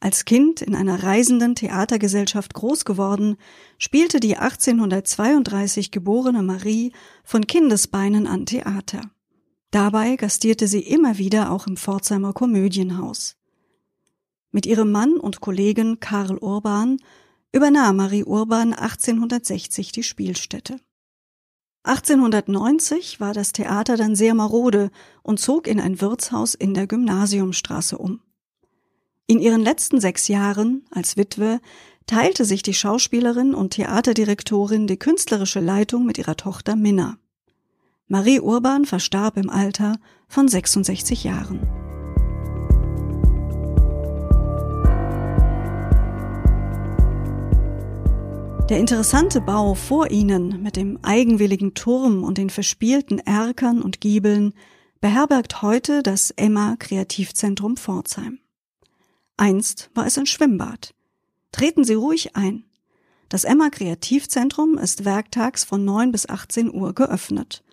Als 0.00 0.26
Kind 0.26 0.60
in 0.60 0.74
einer 0.74 1.02
reisenden 1.02 1.54
Theatergesellschaft 1.54 2.52
groß 2.52 2.84
geworden, 2.84 3.38
spielte 3.78 4.20
die 4.20 4.36
1832 4.36 5.92
geborene 5.92 6.42
Marie 6.42 6.92
von 7.24 7.46
Kindesbeinen 7.46 8.26
an 8.26 8.44
Theater. 8.44 9.00
Dabei 9.70 10.16
gastierte 10.16 10.68
sie 10.68 10.82
immer 10.82 11.16
wieder 11.16 11.50
auch 11.50 11.66
im 11.66 11.78
Pforzheimer 11.78 12.34
Komödienhaus. 12.34 13.38
Mit 14.50 14.66
ihrem 14.66 14.92
Mann 14.92 15.16
und 15.16 15.40
Kollegen 15.40 16.00
Karl 16.00 16.36
Urban 16.36 16.98
übernahm 17.50 17.96
Marie 17.96 18.24
Urban 18.24 18.74
1860 18.74 19.90
die 19.92 20.02
Spielstätte. 20.02 20.80
1890 21.88 23.18
war 23.18 23.32
das 23.32 23.52
Theater 23.52 23.96
dann 23.96 24.14
sehr 24.14 24.34
marode 24.34 24.90
und 25.22 25.40
zog 25.40 25.66
in 25.66 25.80
ein 25.80 26.02
Wirtshaus 26.02 26.54
in 26.54 26.74
der 26.74 26.86
Gymnasiumstraße 26.86 27.96
um. 27.96 28.20
In 29.26 29.40
ihren 29.40 29.62
letzten 29.62 29.98
sechs 30.00 30.28
Jahren 30.28 30.84
als 30.90 31.16
Witwe 31.16 31.60
teilte 32.06 32.44
sich 32.44 32.62
die 32.62 32.74
Schauspielerin 32.74 33.54
und 33.54 33.70
Theaterdirektorin 33.70 34.86
die 34.86 34.98
künstlerische 34.98 35.60
Leitung 35.60 36.04
mit 36.04 36.18
ihrer 36.18 36.36
Tochter 36.36 36.76
Minna. 36.76 37.18
Marie 38.06 38.40
Urban 38.40 38.84
verstarb 38.84 39.36
im 39.38 39.48
Alter 39.48 39.96
von 40.28 40.46
66 40.46 41.24
Jahren. 41.24 41.87
Der 48.68 48.78
interessante 48.78 49.40
Bau 49.40 49.72
vor 49.72 50.10
ihnen 50.10 50.62
mit 50.62 50.76
dem 50.76 50.98
eigenwilligen 51.02 51.72
Turm 51.72 52.22
und 52.22 52.36
den 52.36 52.50
verspielten 52.50 53.18
Erkern 53.18 53.80
und 53.80 54.02
Giebeln 54.02 54.52
beherbergt 55.00 55.62
heute 55.62 56.02
das 56.02 56.32
Emma 56.32 56.76
Kreativzentrum 56.78 57.78
Pforzheim. 57.78 58.40
Einst 59.38 59.90
war 59.94 60.04
es 60.04 60.18
ein 60.18 60.26
Schwimmbad. 60.26 60.94
Treten 61.50 61.82
Sie 61.82 61.94
ruhig 61.94 62.36
ein. 62.36 62.64
Das 63.30 63.44
Emma 63.44 63.70
Kreativzentrum 63.70 64.76
ist 64.76 65.06
werktags 65.06 65.64
von 65.64 65.86
9 65.86 66.12
bis 66.12 66.28
18 66.28 66.70
Uhr 66.70 66.92
geöffnet. 66.92 67.64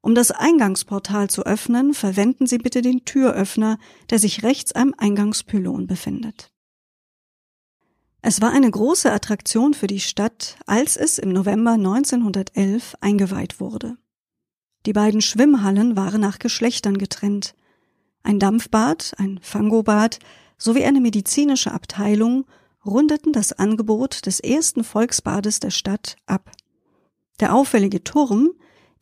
Um 0.00 0.14
das 0.14 0.30
Eingangsportal 0.30 1.28
zu 1.28 1.44
öffnen, 1.44 1.92
verwenden 1.92 2.46
Sie 2.46 2.56
bitte 2.56 2.80
den 2.80 3.04
Türöffner, 3.04 3.78
der 4.08 4.18
sich 4.18 4.42
rechts 4.42 4.72
am 4.72 4.94
Eingangspylon 4.96 5.86
befindet. 5.86 6.50
Es 8.20 8.40
war 8.40 8.50
eine 8.50 8.70
große 8.70 9.12
Attraktion 9.12 9.74
für 9.74 9.86
die 9.86 10.00
Stadt, 10.00 10.56
als 10.66 10.96
es 10.96 11.18
im 11.18 11.32
November 11.32 11.72
1911 11.72 12.96
eingeweiht 13.00 13.60
wurde. 13.60 13.96
Die 14.86 14.92
beiden 14.92 15.20
Schwimmhallen 15.20 15.96
waren 15.96 16.20
nach 16.20 16.38
Geschlechtern 16.38 16.98
getrennt. 16.98 17.54
Ein 18.22 18.38
Dampfbad, 18.38 19.14
ein 19.18 19.38
Fangobad 19.42 20.18
sowie 20.56 20.84
eine 20.84 21.00
medizinische 21.00 21.72
Abteilung 21.72 22.44
rundeten 22.84 23.32
das 23.32 23.52
Angebot 23.52 24.26
des 24.26 24.40
ersten 24.40 24.82
Volksbades 24.82 25.60
der 25.60 25.70
Stadt 25.70 26.16
ab. 26.26 26.50
Der 27.38 27.54
auffällige 27.54 28.02
Turm 28.02 28.50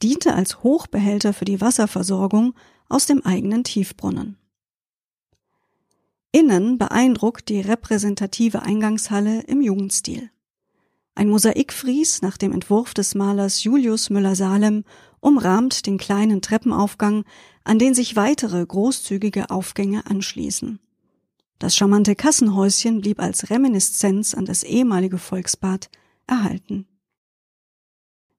diente 0.03 0.35
als 0.35 0.63
Hochbehälter 0.63 1.33
für 1.33 1.47
die 1.47 1.61
Wasserversorgung 1.61 2.55
aus 2.89 3.07
dem 3.07 3.25
eigenen 3.25 3.65
Tiefbrunnen. 3.65 4.37
Innen 6.37 6.77
beeindruckt 6.77 7.49
die 7.49 7.63
repräsentative 7.63 8.61
Eingangshalle 8.61 9.41
im 9.45 9.63
Jugendstil. 9.63 10.31
Ein 11.15 11.31
Mosaikfries 11.31 12.21
nach 12.21 12.37
dem 12.37 12.53
Entwurf 12.53 12.93
des 12.93 13.15
Malers 13.15 13.65
Julius 13.65 14.11
Müller-Salem 14.11 14.85
umrahmt 15.21 15.87
den 15.87 15.97
kleinen 15.97 16.43
Treppenaufgang, 16.43 17.25
an 17.65 17.79
den 17.79 17.95
sich 17.95 18.17
weitere 18.17 18.67
großzügige 18.67 19.49
Aufgänge 19.49 20.05
anschließen. 20.05 20.79
Das 21.59 21.75
charmante 21.75 22.15
Kassenhäuschen 22.15 23.01
blieb 23.01 23.19
als 23.19 23.49
Reminiszenz 23.49 24.35
an 24.35 24.45
das 24.45 24.63
ehemalige 24.63 25.17
Volksbad 25.17 25.89
erhalten. 26.27 26.87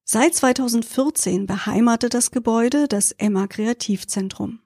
Seit 0.03 0.36
2014 0.36 1.47
beheimatet 1.47 2.13
das 2.13 2.29
Gebäude 2.29 2.88
das 2.88 3.12
Emma 3.13 3.47
Kreativzentrum. 3.47 4.60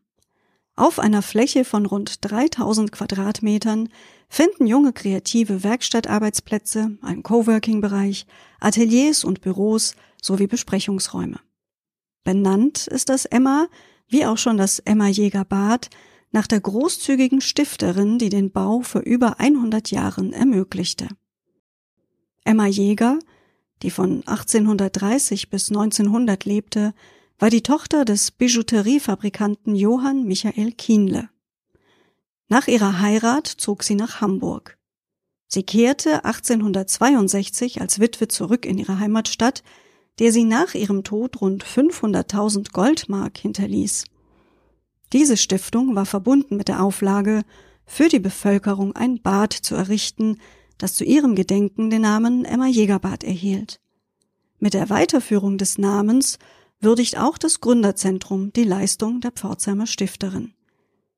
Auf 0.81 0.97
einer 0.97 1.21
Fläche 1.21 1.63
von 1.63 1.85
rund 1.85 2.25
3000 2.25 2.91
Quadratmetern 2.91 3.89
finden 4.27 4.65
junge 4.65 4.93
kreative 4.93 5.63
Werkstattarbeitsplätze, 5.63 6.97
ein 7.03 7.21
Coworking-Bereich, 7.21 8.25
Ateliers 8.59 9.23
und 9.23 9.41
Büros 9.41 9.95
sowie 10.19 10.47
Besprechungsräume. 10.47 11.39
Benannt 12.23 12.87
ist 12.87 13.09
das 13.09 13.25
Emma, 13.25 13.67
wie 14.07 14.25
auch 14.25 14.39
schon 14.39 14.57
das 14.57 14.79
Emma 14.79 15.05
Jäger 15.05 15.45
Bad, 15.45 15.91
nach 16.31 16.47
der 16.47 16.61
großzügigen 16.61 17.41
Stifterin, 17.41 18.17
die 18.17 18.29
den 18.29 18.49
Bau 18.49 18.81
vor 18.81 19.01
über 19.01 19.39
100 19.39 19.91
Jahren 19.91 20.33
ermöglichte. 20.33 21.09
Emma 22.43 22.65
Jäger, 22.65 23.19
die 23.83 23.91
von 23.91 24.23
1830 24.25 25.51
bis 25.51 25.69
1900 25.69 26.43
lebte, 26.45 26.95
war 27.41 27.49
die 27.49 27.63
Tochter 27.63 28.05
des 28.05 28.29
Bijouteriefabrikanten 28.29 29.75
Johann 29.75 30.25
Michael 30.25 30.73
Kienle. 30.73 31.27
Nach 32.49 32.67
ihrer 32.67 32.99
Heirat 33.01 33.47
zog 33.47 33.81
sie 33.81 33.95
nach 33.95 34.21
Hamburg. 34.21 34.77
Sie 35.47 35.63
kehrte 35.63 36.23
1862 36.23 37.81
als 37.81 37.99
Witwe 37.99 38.27
zurück 38.27 38.67
in 38.67 38.77
ihre 38.77 38.99
Heimatstadt, 38.99 39.63
der 40.19 40.31
sie 40.31 40.43
nach 40.43 40.75
ihrem 40.75 41.03
Tod 41.03 41.41
rund 41.41 41.65
500.000 41.65 42.73
Goldmark 42.73 43.39
hinterließ. 43.39 44.03
Diese 45.11 45.35
Stiftung 45.35 45.95
war 45.95 46.05
verbunden 46.05 46.57
mit 46.57 46.67
der 46.67 46.83
Auflage, 46.83 47.41
für 47.87 48.07
die 48.07 48.19
Bevölkerung 48.19 48.95
ein 48.95 49.19
Bad 49.19 49.51
zu 49.53 49.73
errichten, 49.73 50.37
das 50.77 50.93
zu 50.93 51.03
ihrem 51.03 51.33
Gedenken 51.33 51.89
den 51.89 52.03
Namen 52.03 52.45
Emma 52.45 52.67
Jägerbad 52.67 53.23
erhielt. 53.23 53.81
Mit 54.59 54.75
der 54.75 54.91
Weiterführung 54.91 55.57
des 55.57 55.79
Namens 55.79 56.37
würdigt 56.81 57.17
auch 57.17 57.37
das 57.37 57.61
Gründerzentrum 57.61 58.51
die 58.53 58.63
Leistung 58.63 59.21
der 59.21 59.31
Pforzheimer 59.31 59.87
Stifterin. 59.87 60.53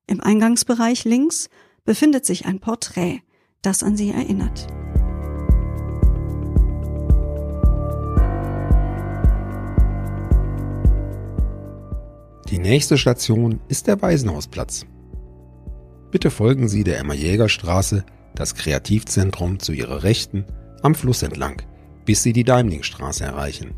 Im 0.05 0.21
Eingangsbereich 0.21 1.05
links 1.05 1.49
befindet 1.85 2.25
sich 2.25 2.45
ein 2.45 2.59
Porträt, 2.59 3.21
das 3.61 3.81
an 3.81 3.95
sie 3.95 4.09
erinnert. 4.09 4.67
Die 12.49 12.59
nächste 12.59 12.97
Station 12.97 13.59
ist 13.67 13.87
der 13.87 14.01
Waisenhausplatz. 14.01 14.85
Bitte 16.11 16.29
folgen 16.29 16.67
Sie 16.67 16.83
der 16.83 16.99
Emma-Jäger-Straße, 16.99 18.05
das 18.35 18.53
Kreativzentrum 18.53 19.57
zu 19.57 19.71
Ihrer 19.71 20.03
Rechten, 20.03 20.45
am 20.83 20.93
Fluss 20.93 21.23
entlang, 21.23 21.63
bis 22.05 22.21
Sie 22.21 22.33
die 22.33 22.43
Daimlingstraße 22.43 23.23
erreichen. 23.23 23.73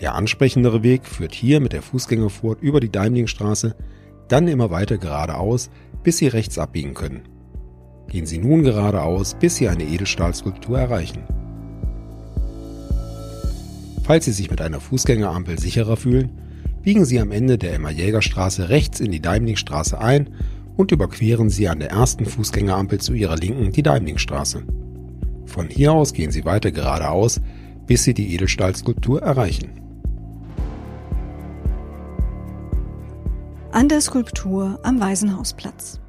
Der 0.00 0.14
ansprechendere 0.14 0.82
Weg 0.82 1.06
führt 1.06 1.34
hier 1.34 1.60
mit 1.60 1.74
der 1.74 1.82
Fußgängerfurt 1.82 2.62
über 2.62 2.80
die 2.80 2.90
Daimlingstraße, 2.90 3.76
dann 4.28 4.48
immer 4.48 4.70
weiter 4.70 4.96
geradeaus, 4.96 5.70
bis 6.02 6.18
Sie 6.18 6.28
rechts 6.28 6.58
abbiegen 6.58 6.94
können. 6.94 7.22
Gehen 8.08 8.24
Sie 8.24 8.38
nun 8.38 8.62
geradeaus, 8.62 9.34
bis 9.38 9.56
Sie 9.56 9.68
eine 9.68 9.84
Edelstahlskulptur 9.84 10.78
erreichen. 10.78 11.22
Falls 14.02 14.24
Sie 14.24 14.32
sich 14.32 14.50
mit 14.50 14.62
einer 14.62 14.80
Fußgängerampel 14.80 15.58
sicherer 15.58 15.96
fühlen, 15.96 16.30
biegen 16.82 17.04
Sie 17.04 17.20
am 17.20 17.30
Ende 17.30 17.58
der 17.58 17.74
Emma-Jäger-Straße 17.74 18.70
rechts 18.70 19.00
in 19.00 19.12
die 19.12 19.20
Daimlingstraße 19.20 20.00
ein 20.00 20.30
und 20.76 20.92
überqueren 20.92 21.50
Sie 21.50 21.68
an 21.68 21.78
der 21.78 21.90
ersten 21.90 22.24
Fußgängerampel 22.24 23.00
zu 23.00 23.12
Ihrer 23.12 23.36
Linken 23.36 23.70
die 23.70 23.82
Daimlingstraße. 23.82 24.62
Von 25.44 25.68
hier 25.68 25.92
aus 25.92 26.14
gehen 26.14 26.30
Sie 26.30 26.46
weiter 26.46 26.72
geradeaus, 26.72 27.40
bis 27.86 28.04
Sie 28.04 28.14
die 28.14 28.34
Edelstahlskulptur 28.34 29.20
erreichen. 29.20 29.89
An 33.72 33.88
der 33.88 34.00
Skulptur 34.00 34.80
am 34.82 34.98
Waisenhausplatz. 34.98 36.00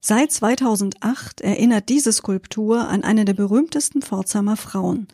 Seit 0.00 0.30
2008 0.32 1.40
erinnert 1.40 1.88
diese 1.88 2.12
Skulptur 2.12 2.86
an 2.86 3.04
eine 3.04 3.24
der 3.24 3.32
berühmtesten 3.32 4.02
Pforzheimer 4.02 4.58
Frauen, 4.58 5.08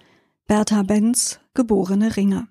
Bertha 0.48 0.82
Benz, 0.82 1.38
geborene 1.54 2.16
Ringer. 2.16 2.48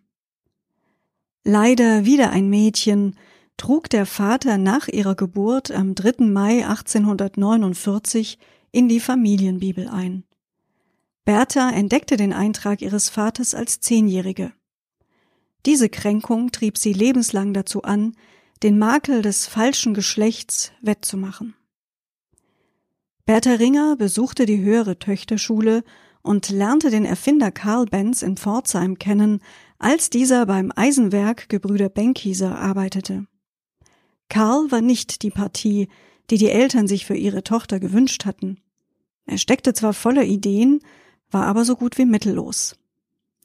Leider 1.43 2.05
wieder 2.05 2.29
ein 2.29 2.49
Mädchen, 2.49 3.17
trug 3.57 3.89
der 3.89 4.05
Vater 4.05 4.57
nach 4.57 4.87
ihrer 4.87 5.15
Geburt 5.15 5.69
am 5.69 5.95
3. 5.95 6.25
Mai 6.27 6.65
1849 6.65 8.39
in 8.71 8.87
die 8.87 9.01
Familienbibel 9.01 9.89
ein. 9.89 10.23
Bertha 11.25 11.71
entdeckte 11.71 12.15
den 12.15 12.31
Eintrag 12.31 12.81
ihres 12.81 13.09
Vaters 13.09 13.53
als 13.53 13.81
Zehnjährige. 13.81 14.53
Diese 15.65 15.89
Kränkung 15.89 16.51
trieb 16.51 16.77
sie 16.77 16.93
lebenslang 16.93 17.53
dazu 17.53 17.81
an, 17.83 18.15
den 18.63 18.77
Makel 18.77 19.21
des 19.21 19.47
falschen 19.47 19.93
Geschlechts 19.93 20.71
wettzumachen. 20.81 21.55
Bertha 23.25 23.53
Ringer 23.53 23.95
besuchte 23.95 24.45
die 24.45 24.61
höhere 24.61 24.99
Töchterschule 24.99 25.83
und 26.21 26.49
lernte 26.49 26.91
den 26.91 27.05
Erfinder 27.05 27.51
Karl 27.51 27.85
Benz 27.85 28.21
in 28.21 28.37
Pforzheim 28.37 28.99
kennen, 28.99 29.41
als 29.79 30.09
dieser 30.09 30.45
beim 30.45 30.71
Eisenwerk 30.75 31.49
Gebrüder 31.49 31.89
Benkieser 31.89 32.57
arbeitete. 32.57 33.25
Karl 34.29 34.71
war 34.71 34.81
nicht 34.81 35.23
die 35.23 35.31
Partie, 35.31 35.89
die 36.29 36.37
die 36.37 36.49
Eltern 36.49 36.87
sich 36.87 37.05
für 37.05 37.15
ihre 37.15 37.43
Tochter 37.43 37.79
gewünscht 37.79 38.25
hatten. 38.25 38.59
Er 39.25 39.37
steckte 39.37 39.73
zwar 39.73 39.93
voller 39.93 40.23
Ideen, 40.23 40.79
war 41.31 41.45
aber 41.45 41.65
so 41.65 41.75
gut 41.75 41.97
wie 41.97 42.05
mittellos. 42.05 42.75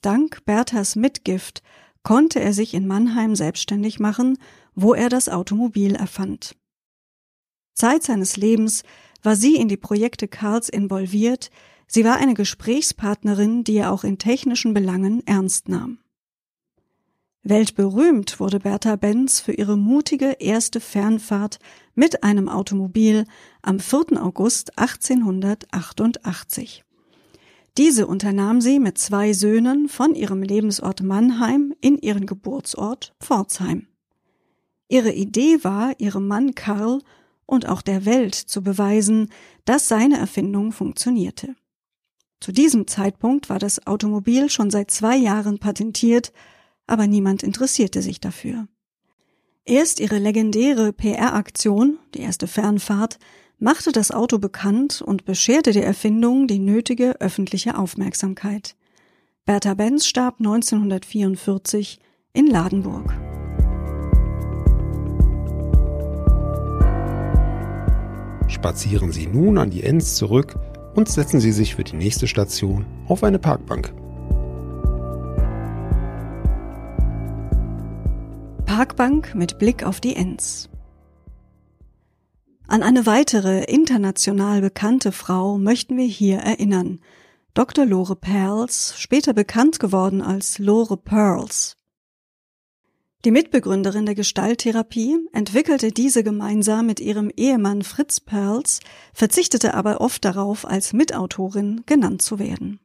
Dank 0.03 0.45
Berthas 0.45 0.97
Mitgift 0.97 1.63
konnte 2.03 2.41
er 2.41 2.53
sich 2.53 2.75
in 2.75 2.87
Mannheim 2.87 3.35
selbstständig 3.35 4.01
machen, 4.01 4.39
wo 4.75 4.95
er 4.95 5.09
das 5.09 5.29
Automobil 5.29 5.95
erfand. 5.95 6.57
Zeit 7.75 8.03
seines 8.03 8.37
Lebens 8.37 8.83
war 9.23 9.37
sie 9.37 9.57
in 9.57 9.69
die 9.69 9.77
Projekte 9.77 10.29
Karls 10.29 10.69
involviert, 10.69 11.51
sie 11.87 12.05
war 12.05 12.17
eine 12.17 12.35
Gesprächspartnerin, 12.35 13.65
die 13.65 13.77
er 13.77 13.93
auch 13.93 14.05
in 14.05 14.19
technischen 14.19 14.75
Belangen 14.75 15.27
ernst 15.27 15.69
nahm. 15.69 15.99
Weltberühmt 17.43 18.39
wurde 18.39 18.61
Bertha 18.61 18.97
Benz 18.97 19.41
für 19.41 19.53
ihre 19.53 19.79
mutige 19.79 20.37
erste 20.41 20.79
Fernfahrt 20.79 21.59
mit 21.95 22.23
einem 22.23 22.51
Automobil 22.51 23.25
am 23.63 23.81
4. 23.81 24.23
August 24.23 24.79
1888. 24.79 26.85
Diese 27.77 28.07
unternahm 28.07 28.61
sie 28.61 28.79
mit 28.79 28.99
zwei 28.99 29.33
Söhnen 29.33 29.89
von 29.89 30.15
ihrem 30.15 30.43
Lebensort 30.43 31.03
Mannheim 31.03 31.75
in 31.81 31.99
ihren 31.99 32.27
Geburtsort 32.27 33.15
Pforzheim. 33.21 33.87
Ihre 34.89 35.13
Idee 35.13 35.63
war, 35.63 35.95
ihrem 35.99 36.27
Mann 36.27 36.55
Karl 36.55 37.01
und 37.47 37.69
auch 37.69 37.83
der 37.83 38.05
Welt 38.05 38.35
zu 38.35 38.63
beweisen, 38.63 39.29
dass 39.65 39.89
seine 39.89 40.19
Erfindung 40.19 40.73
funktionierte. 40.73 41.55
Zu 42.41 42.53
diesem 42.53 42.87
Zeitpunkt 42.87 43.51
war 43.51 43.59
das 43.59 43.87
Automobil 43.87 44.49
schon 44.49 44.71
seit 44.71 44.91
zwei 44.91 45.17
Jahren 45.17 45.59
patentiert, 45.59 46.33
aber 46.87 47.07
niemand 47.07 47.43
interessierte 47.43 48.03
sich 48.03 48.19
dafür. 48.19 48.67
Erst 49.65 50.01
ihre 50.01 50.19
legendäre 50.19 50.93
PR-Aktion, 50.93 51.99
die 52.15 52.21
erste 52.21 52.47
Fernfahrt, 52.47 53.19
machte 53.61 53.93
das 53.93 54.11
Auto 54.11 54.39
bekannt 54.39 55.03
und 55.03 55.27
bescherte 55.27 55.73
der 55.73 55.85
Erfindung 55.85 56.47
die 56.47 56.59
nötige 56.59 57.21
öffentliche 57.21 57.79
Aufmerksamkeit. 57.79 58.75
Bertha 59.45 59.75
Benz 59.75 60.07
starb 60.07 60.37
1944 60.39 62.01
in 62.33 62.47
Ladenburg. 62.47 63.13
Spazieren 68.49 69.13
Sie 69.13 69.27
nun 69.27 69.59
an 69.59 69.71
die 69.71 69.83
Enns 69.83 70.17
zurück 70.17 70.57
und 70.95 71.09
setzen 71.09 71.41
Sie 71.41 71.53
sich 71.53 71.75
für 71.75 71.85
die 71.85 71.97
nächste 71.97 72.27
Station 72.27 72.87
auf 73.09 73.23
eine 73.23 73.39
Parkbank. 73.39 73.93
Parkbank 78.65 79.35
mit 79.35 79.59
Blick 79.59 79.85
auf 79.85 80.01
die 80.01 80.17
Enns. 80.17 80.70
An 82.71 82.85
eine 82.85 83.05
weitere 83.05 83.65
international 83.65 84.61
bekannte 84.61 85.11
Frau 85.11 85.59
möchten 85.59 85.97
wir 85.97 86.07
hier 86.07 86.39
erinnern. 86.39 87.01
Dr. 87.53 87.85
Lore 87.85 88.15
Perls, 88.15 88.95
später 88.97 89.33
bekannt 89.33 89.81
geworden 89.81 90.23
als 90.23 90.61
Lore 90.61 90.97
Pearls. 90.97 91.77
Die 93.25 93.33
Mitbegründerin 93.33 94.07
der 94.07 94.15
Gestalttherapie 94.15 95.19
entwickelte 95.33 95.91
diese 95.91 96.23
gemeinsam 96.23 96.87
mit 96.87 97.01
ihrem 97.01 97.29
Ehemann 97.37 97.83
Fritz 97.83 98.21
Perls, 98.21 98.79
verzichtete 99.13 99.75
aber 99.75 100.01
oft 100.01 100.25
darauf, 100.25 100.65
als 100.65 100.93
Mitautorin 100.93 101.83
genannt 101.87 102.23
zu 102.23 102.39
werden. 102.39 102.79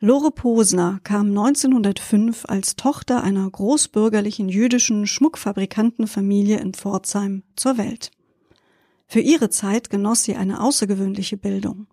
Lore 0.00 0.30
Posner 0.30 1.00
kam 1.02 1.30
1905 1.30 2.44
als 2.46 2.76
Tochter 2.76 3.24
einer 3.24 3.50
großbürgerlichen 3.50 4.48
jüdischen 4.48 5.08
Schmuckfabrikantenfamilie 5.08 6.60
in 6.60 6.72
Pforzheim 6.72 7.42
zur 7.56 7.78
Welt. 7.78 8.12
Für 9.08 9.18
ihre 9.18 9.50
Zeit 9.50 9.90
genoss 9.90 10.22
sie 10.22 10.36
eine 10.36 10.62
außergewöhnliche 10.62 11.36
Bildung. 11.36 11.88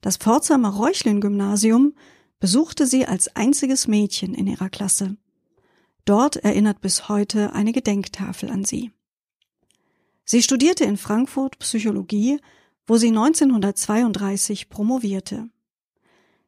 Das 0.00 0.18
Pforzheimer 0.18 0.68
Reuchlin-Gymnasium 0.68 1.94
besuchte 2.38 2.86
sie 2.86 3.06
als 3.06 3.34
einziges 3.34 3.88
Mädchen 3.88 4.34
in 4.34 4.46
ihrer 4.46 4.68
Klasse. 4.68 5.16
Dort 6.04 6.36
erinnert 6.36 6.80
bis 6.80 7.08
heute 7.08 7.54
eine 7.54 7.72
Gedenktafel 7.72 8.50
an 8.50 8.64
sie. 8.64 8.92
Sie 10.24 10.44
studierte 10.44 10.84
in 10.84 10.96
Frankfurt 10.96 11.58
Psychologie, 11.58 12.38
wo 12.86 12.98
sie 12.98 13.08
1932 13.08 14.68
promovierte. 14.68 15.48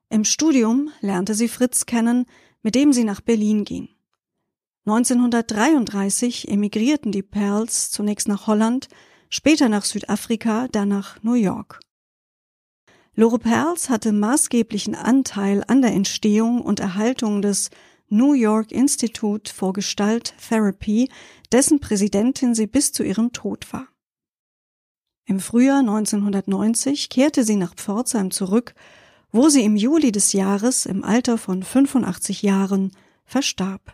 Im 0.09 0.25
Studium 0.25 0.91
lernte 1.01 1.35
sie 1.35 1.49
Fritz 1.49 1.87
kennen, 1.87 2.27
mit 2.63 2.75
dem 2.75 2.93
sie 2.93 3.05
nach 3.05 3.21
Berlin 3.21 3.65
ging. 3.65 3.89
1933 4.87 6.49
emigrierten 6.49 7.11
die 7.11 7.23
Perls 7.23 7.91
zunächst 7.91 8.29
nach 8.29 8.47
Holland, 8.47 8.89
später 9.31 9.69
nach 9.69 9.85
Südafrika, 9.85 10.69
dann 10.69 10.89
nach 10.89 11.23
New 11.23 11.35
York. 11.35 11.81
Lore 13.15 13.39
Perls 13.39 13.89
hatte 13.89 14.13
maßgeblichen 14.13 14.95
Anteil 14.95 15.65
an 15.69 15.83
der 15.83 15.93
Entstehung 15.93 16.61
und 16.61 16.81
Erhaltung 16.81 17.43
des 17.43 17.71
New 18.09 18.33
York 18.33 18.73
Institute 18.73 19.53
for 19.53 19.73
Gestalt 19.73 20.35
Therapy, 20.49 21.09
dessen 21.51 21.81
Präsidentin 21.81 22.55
sie 22.55 22.67
bis 22.67 22.93
zu 22.93 23.03
ihrem 23.03 23.33
Tod 23.33 23.73
war. 23.73 23.89
Im 25.27 25.41
Frühjahr 25.41 25.79
1990 25.79 27.09
kehrte 27.09 27.45
sie 27.45 27.57
nach 27.57 27.75
Pforzheim 27.75 28.31
zurück 28.31 28.75
wo 29.35 29.49
sie 29.49 29.65
im 29.65 29.75
Juli 29.75 30.13
des 30.13 30.33
Jahres 30.33 30.87
im 30.87 31.03
Alter 31.03 31.39
von 31.39 31.65
85 31.65 32.43
Jahren 32.43 32.93
verstarb. 33.25 33.93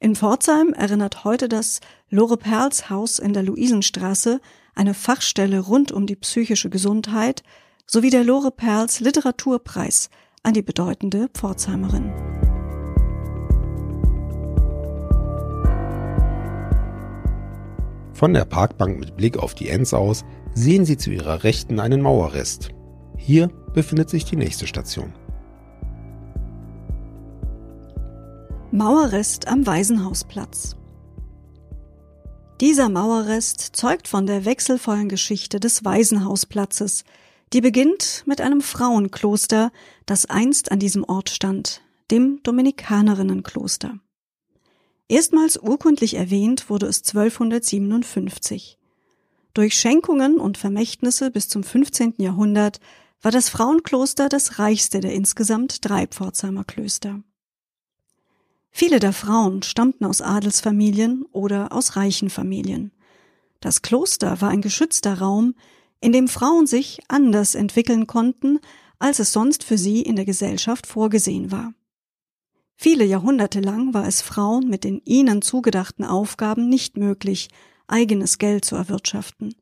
In 0.00 0.14
Pforzheim 0.14 0.74
erinnert 0.74 1.24
heute 1.24 1.48
das 1.48 1.80
Lore 2.10 2.36
Perls 2.36 2.90
Haus 2.90 3.18
in 3.18 3.32
der 3.32 3.42
Luisenstraße, 3.42 4.42
eine 4.74 4.92
Fachstelle 4.92 5.60
rund 5.60 5.92
um 5.92 6.06
die 6.06 6.16
psychische 6.16 6.68
Gesundheit, 6.68 7.42
sowie 7.86 8.10
der 8.10 8.22
Lore 8.22 8.50
Perls 8.50 9.00
Literaturpreis 9.00 10.10
an 10.42 10.52
die 10.52 10.62
bedeutende 10.62 11.30
Pforzheimerin. 11.32 12.12
Von 18.12 18.34
der 18.34 18.44
Parkbank 18.44 19.00
mit 19.00 19.16
Blick 19.16 19.38
auf 19.38 19.54
die 19.54 19.70
Enz 19.70 19.94
aus 19.94 20.26
sehen 20.52 20.84
Sie 20.84 20.98
zu 20.98 21.10
Ihrer 21.10 21.44
Rechten 21.44 21.80
einen 21.80 22.02
Mauerrest. 22.02 22.74
Hier 23.24 23.50
befindet 23.72 24.10
sich 24.10 24.24
die 24.24 24.34
nächste 24.34 24.66
Station. 24.66 25.12
Mauerrest 28.72 29.46
am 29.46 29.64
Waisenhausplatz. 29.64 30.74
Dieser 32.60 32.88
Mauerrest 32.88 33.60
zeugt 33.76 34.08
von 34.08 34.26
der 34.26 34.44
wechselvollen 34.44 35.08
Geschichte 35.08 35.60
des 35.60 35.84
Waisenhausplatzes, 35.84 37.04
die 37.52 37.60
beginnt 37.60 38.24
mit 38.26 38.40
einem 38.40 38.60
Frauenkloster, 38.60 39.70
das 40.04 40.26
einst 40.26 40.72
an 40.72 40.80
diesem 40.80 41.04
Ort 41.04 41.30
stand, 41.30 41.80
dem 42.10 42.40
Dominikanerinnenkloster. 42.42 44.00
Erstmals 45.06 45.58
urkundlich 45.58 46.14
erwähnt 46.14 46.68
wurde 46.68 46.86
es 46.86 47.02
1257. 47.06 48.78
Durch 49.54 49.74
Schenkungen 49.74 50.38
und 50.38 50.58
Vermächtnisse 50.58 51.30
bis 51.30 51.48
zum 51.48 51.62
15. 51.62 52.14
Jahrhundert 52.18 52.80
war 53.22 53.30
das 53.30 53.48
Frauenkloster 53.48 54.28
das 54.28 54.58
reichste 54.58 55.00
der 55.00 55.12
insgesamt 55.12 55.88
drei 55.88 56.06
Pforzheimer 56.08 56.64
Klöster. 56.64 57.22
Viele 58.70 58.98
der 58.98 59.12
Frauen 59.12 59.62
stammten 59.62 60.04
aus 60.04 60.20
Adelsfamilien 60.20 61.24
oder 61.30 61.72
aus 61.72 61.96
reichen 61.96 62.30
Familien. 62.30 62.90
Das 63.60 63.82
Kloster 63.82 64.40
war 64.40 64.50
ein 64.50 64.60
geschützter 64.60 65.18
Raum, 65.18 65.54
in 66.00 66.12
dem 66.12 66.26
Frauen 66.26 66.66
sich 66.66 67.00
anders 67.06 67.54
entwickeln 67.54 68.08
konnten, 68.08 68.58
als 68.98 69.20
es 69.20 69.32
sonst 69.32 69.62
für 69.62 69.78
sie 69.78 70.02
in 70.02 70.16
der 70.16 70.24
Gesellschaft 70.24 70.86
vorgesehen 70.86 71.52
war. 71.52 71.74
Viele 72.74 73.04
Jahrhunderte 73.04 73.60
lang 73.60 73.94
war 73.94 74.08
es 74.08 74.22
Frauen 74.22 74.68
mit 74.68 74.82
den 74.82 75.00
ihnen 75.04 75.42
zugedachten 75.42 76.04
Aufgaben 76.04 76.68
nicht 76.68 76.96
möglich, 76.96 77.50
eigenes 77.86 78.38
Geld 78.38 78.64
zu 78.64 78.74
erwirtschaften. 78.74 79.54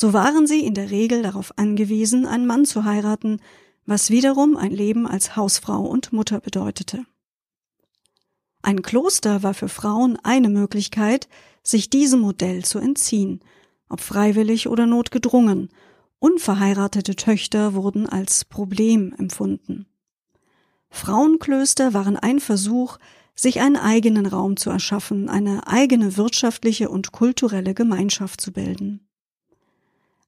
So 0.00 0.12
waren 0.12 0.46
sie 0.46 0.64
in 0.64 0.74
der 0.74 0.92
Regel 0.92 1.22
darauf 1.22 1.58
angewiesen, 1.58 2.24
einen 2.24 2.46
Mann 2.46 2.64
zu 2.64 2.84
heiraten, 2.84 3.40
was 3.84 4.10
wiederum 4.10 4.56
ein 4.56 4.70
Leben 4.70 5.08
als 5.08 5.34
Hausfrau 5.34 5.84
und 5.84 6.12
Mutter 6.12 6.38
bedeutete. 6.38 7.04
Ein 8.62 8.82
Kloster 8.82 9.42
war 9.42 9.54
für 9.54 9.68
Frauen 9.68 10.16
eine 10.22 10.50
Möglichkeit, 10.50 11.28
sich 11.64 11.90
diesem 11.90 12.20
Modell 12.20 12.64
zu 12.64 12.78
entziehen, 12.78 13.40
ob 13.88 14.00
freiwillig 14.00 14.68
oder 14.68 14.86
notgedrungen. 14.86 15.68
Unverheiratete 16.20 17.16
Töchter 17.16 17.74
wurden 17.74 18.08
als 18.08 18.44
Problem 18.44 19.12
empfunden. 19.18 19.86
Frauenklöster 20.90 21.92
waren 21.92 22.16
ein 22.16 22.38
Versuch, 22.38 22.98
sich 23.34 23.60
einen 23.60 23.76
eigenen 23.76 24.26
Raum 24.26 24.56
zu 24.58 24.70
erschaffen, 24.70 25.28
eine 25.28 25.66
eigene 25.66 26.16
wirtschaftliche 26.16 26.88
und 26.88 27.10
kulturelle 27.10 27.74
Gemeinschaft 27.74 28.40
zu 28.40 28.52
bilden. 28.52 29.07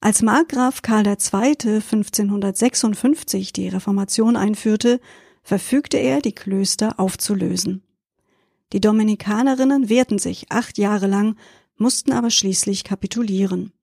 Als 0.03 0.23
Markgraf 0.23 0.81
Karl 0.81 1.07
II. 1.07 1.13
1556 1.13 3.53
die 3.53 3.69
Reformation 3.69 4.37
einführte, 4.37 4.99
verfügte 5.43 5.99
er, 5.99 6.23
die 6.23 6.35
Klöster 6.35 6.99
aufzulösen. 6.99 7.83
Die 8.73 8.81
Dominikanerinnen 8.81 9.91
wehrten 9.91 10.19
sich 10.19 10.51
acht 10.51 10.79
Jahre 10.79 11.07
lang, 11.07 11.37
mussten 11.77 12.13
aber 12.13 12.31
schließlich 12.31 12.85
kapitulieren. 12.85 13.75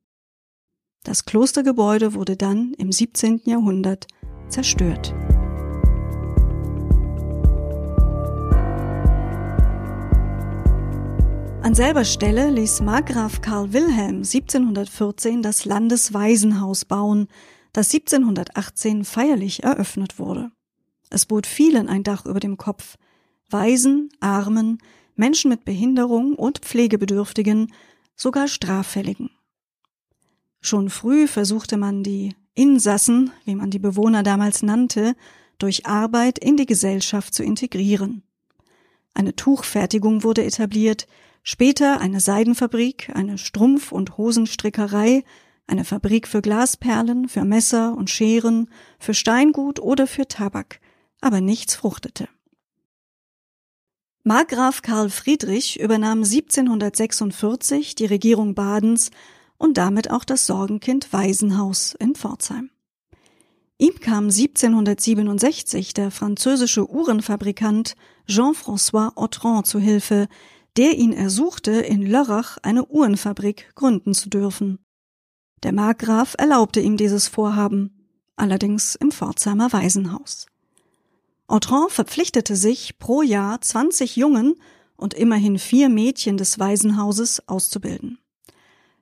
Das 1.03 1.25
Klostergebäude 1.25 2.15
wurde 2.15 2.35
dann 2.35 2.73
im 2.73 2.91
17. 2.91 3.41
Jahrhundert 3.45 4.07
zerstört. 4.49 5.13
An 11.67 11.75
selber 11.75 12.05
Stelle 12.05 12.49
ließ 12.49 12.79
Markgraf 12.79 13.41
Karl 13.41 13.73
Wilhelm 13.73 14.19
1714 14.19 15.41
das 15.41 15.65
Landeswaisenhaus 15.65 16.85
bauen, 16.85 17.27
das 17.73 17.93
1718 17.93 19.03
feierlich 19.03 19.63
eröffnet 19.63 20.17
wurde. 20.17 20.49
Es 21.09 21.25
bot 21.25 21.45
vielen 21.45 21.89
ein 21.89 22.03
Dach 22.03 22.25
über 22.25 22.39
dem 22.39 22.55
Kopf, 22.55 22.95
Waisen, 23.49 24.07
Armen, 24.21 24.77
Menschen 25.17 25.49
mit 25.49 25.65
Behinderung 25.65 26.35
und 26.35 26.59
Pflegebedürftigen, 26.59 27.73
sogar 28.15 28.47
Straffälligen. 28.47 29.29
Schon 30.61 30.89
früh 30.89 31.27
versuchte 31.27 31.75
man 31.75 32.01
die 32.01 32.33
Insassen, 32.53 33.31
wie 33.43 33.55
man 33.55 33.71
die 33.71 33.79
Bewohner 33.79 34.23
damals 34.23 34.63
nannte, 34.63 35.17
durch 35.57 35.85
Arbeit 35.85 36.39
in 36.39 36.55
die 36.55 36.65
Gesellschaft 36.65 37.33
zu 37.33 37.43
integrieren. 37.43 38.23
Eine 39.13 39.35
Tuchfertigung 39.35 40.23
wurde 40.23 40.45
etabliert, 40.45 41.07
Später 41.49 42.01
eine 42.01 42.19
Seidenfabrik, 42.19 43.09
eine 43.13 43.37
Strumpf- 43.37 43.93
und 43.93 44.17
Hosenstrickerei, 44.17 45.23
eine 45.65 45.85
Fabrik 45.85 46.27
für 46.27 46.41
Glasperlen, 46.41 47.29
für 47.29 47.45
Messer 47.45 47.95
und 47.95 48.09
Scheren, 48.09 48.69
für 48.99 49.13
Steingut 49.13 49.79
oder 49.79 50.07
für 50.07 50.27
Tabak, 50.27 50.81
aber 51.21 51.39
nichts 51.39 51.73
fruchtete. 51.73 52.27
Markgraf 54.25 54.81
Karl 54.81 55.09
Friedrich 55.09 55.79
übernahm 55.79 56.23
1746 56.23 57.95
die 57.95 58.07
Regierung 58.07 58.53
Badens 58.53 59.09
und 59.57 59.77
damit 59.77 60.11
auch 60.11 60.25
das 60.25 60.47
Sorgenkind 60.47 61.13
Waisenhaus 61.13 61.95
in 61.97 62.15
Pforzheim. 62.15 62.71
Ihm 63.77 63.97
kam 64.01 64.25
1767 64.25 65.93
der 65.93 66.11
französische 66.11 66.89
Uhrenfabrikant 66.91 67.95
Jean-François 68.27 69.15
Autran 69.15 69.63
zu 69.63 69.79
Hilfe, 69.79 70.27
der 70.75 70.97
ihn 70.97 71.13
ersuchte, 71.13 71.71
in 71.71 72.05
Lörrach 72.05 72.57
eine 72.61 72.85
Uhrenfabrik 72.85 73.71
gründen 73.75 74.13
zu 74.13 74.29
dürfen. 74.29 74.79
Der 75.63 75.73
Markgraf 75.73 76.35
erlaubte 76.37 76.79
ihm 76.79 76.97
dieses 76.97 77.27
Vorhaben, 77.27 78.07
allerdings 78.35 78.95
im 78.95 79.11
Pforzheimer 79.11 79.73
Waisenhaus. 79.73 80.45
Autran 81.47 81.89
verpflichtete 81.89 82.55
sich, 82.55 82.99
pro 82.99 83.21
Jahr 83.21 83.61
20 83.61 84.17
Jungen 84.17 84.55
und 84.97 85.13
immerhin 85.13 85.57
vier 85.57 85.89
Mädchen 85.89 86.37
des 86.37 86.59
Waisenhauses 86.59 87.47
auszubilden. 87.47 88.19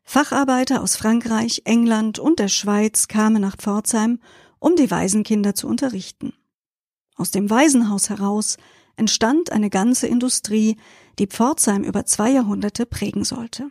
Facharbeiter 0.03 0.83
aus 0.83 0.95
Frankreich, 0.95 1.63
England 1.65 2.19
und 2.19 2.39
der 2.39 2.47
Schweiz 2.47 3.07
kamen 3.07 3.41
nach 3.41 3.57
Pforzheim, 3.57 4.19
um 4.59 4.75
die 4.75 4.91
Waisenkinder 4.91 5.55
zu 5.55 5.67
unterrichten. 5.67 6.33
Aus 7.15 7.31
dem 7.31 7.49
Waisenhaus 7.49 8.09
heraus 8.09 8.57
entstand 8.97 9.51
eine 9.51 9.69
ganze 9.69 10.07
Industrie, 10.07 10.77
die 11.19 11.27
Pforzheim 11.27 11.83
über 11.83 12.05
zwei 12.05 12.31
Jahrhunderte 12.31 12.85
prägen 12.85 13.23
sollte. 13.23 13.69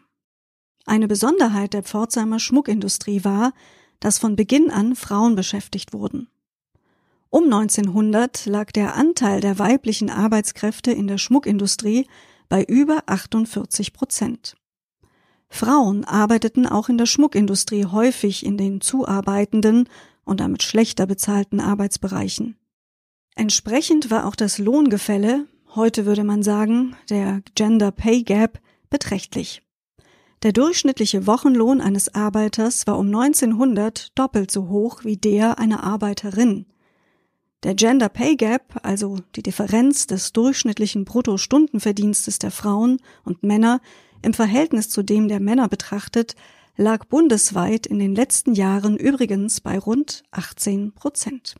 Eine 0.87 1.08
Besonderheit 1.08 1.72
der 1.72 1.82
Pforzheimer 1.82 2.38
Schmuckindustrie 2.38 3.24
war, 3.24 3.52
dass 4.00 4.18
von 4.18 4.37
Beginn 4.37 4.70
an 4.70 4.96
Frauen 4.96 5.34
beschäftigt 5.34 5.92
wurden. 5.92 6.28
Um 7.30 7.44
1900 7.44 8.46
lag 8.46 8.70
der 8.70 8.94
Anteil 8.94 9.40
der 9.40 9.58
weiblichen 9.58 10.10
Arbeitskräfte 10.10 10.92
in 10.92 11.08
der 11.08 11.18
Schmuckindustrie 11.18 12.06
bei 12.48 12.62
über 12.62 13.02
48 13.06 13.92
Prozent. 13.92 14.56
Frauen 15.48 16.04
arbeiteten 16.04 16.66
auch 16.66 16.88
in 16.88 16.98
der 16.98 17.06
Schmuckindustrie 17.06 17.87
häufig 17.87 18.44
in 18.44 18.56
den 18.56 18.80
zuarbeitenden 18.80 19.88
und 20.24 20.40
damit 20.40 20.62
schlechter 20.62 21.06
bezahlten 21.06 21.60
Arbeitsbereichen. 21.60 22.56
Entsprechend 23.36 24.10
war 24.10 24.26
auch 24.26 24.36
das 24.36 24.58
Lohngefälle 24.58 25.46
heute 25.74 26.06
würde 26.06 26.24
man 26.24 26.42
sagen, 26.42 26.96
der 27.10 27.42
Gender 27.54 27.90
Pay 27.90 28.22
Gap, 28.22 28.60
beträchtlich. 28.90 29.62
Der 30.42 30.52
durchschnittliche 30.52 31.26
Wochenlohn 31.26 31.80
eines 31.80 32.14
Arbeiters 32.14 32.86
war 32.86 32.98
um 32.98 33.06
1900 33.06 34.16
doppelt 34.16 34.50
so 34.50 34.68
hoch 34.68 35.04
wie 35.04 35.16
der 35.16 35.58
einer 35.58 35.82
Arbeiterin. 35.82 36.66
Der 37.62 37.74
Gender 37.74 38.10
Pay 38.10 38.36
Gap, 38.36 38.78
also 38.82 39.18
die 39.34 39.42
Differenz 39.42 40.06
des 40.06 40.32
durchschnittlichen 40.32 41.04
Bruttostundenverdienstes 41.04 42.38
der 42.38 42.50
Frauen 42.50 42.98
und 43.24 43.42
Männer 43.42 43.80
im 44.22 44.34
Verhältnis 44.34 44.90
zu 44.90 45.02
dem 45.02 45.28
der 45.28 45.40
Männer 45.40 45.68
betrachtet, 45.68 46.36
lag 46.76 47.06
bundesweit 47.06 47.86
in 47.86 47.98
den 47.98 48.14
letzten 48.14 48.52
Jahren 48.52 48.96
übrigens 48.96 49.60
bei 49.60 49.78
rund 49.78 50.24
18 50.30 50.92
Prozent. 50.92 51.56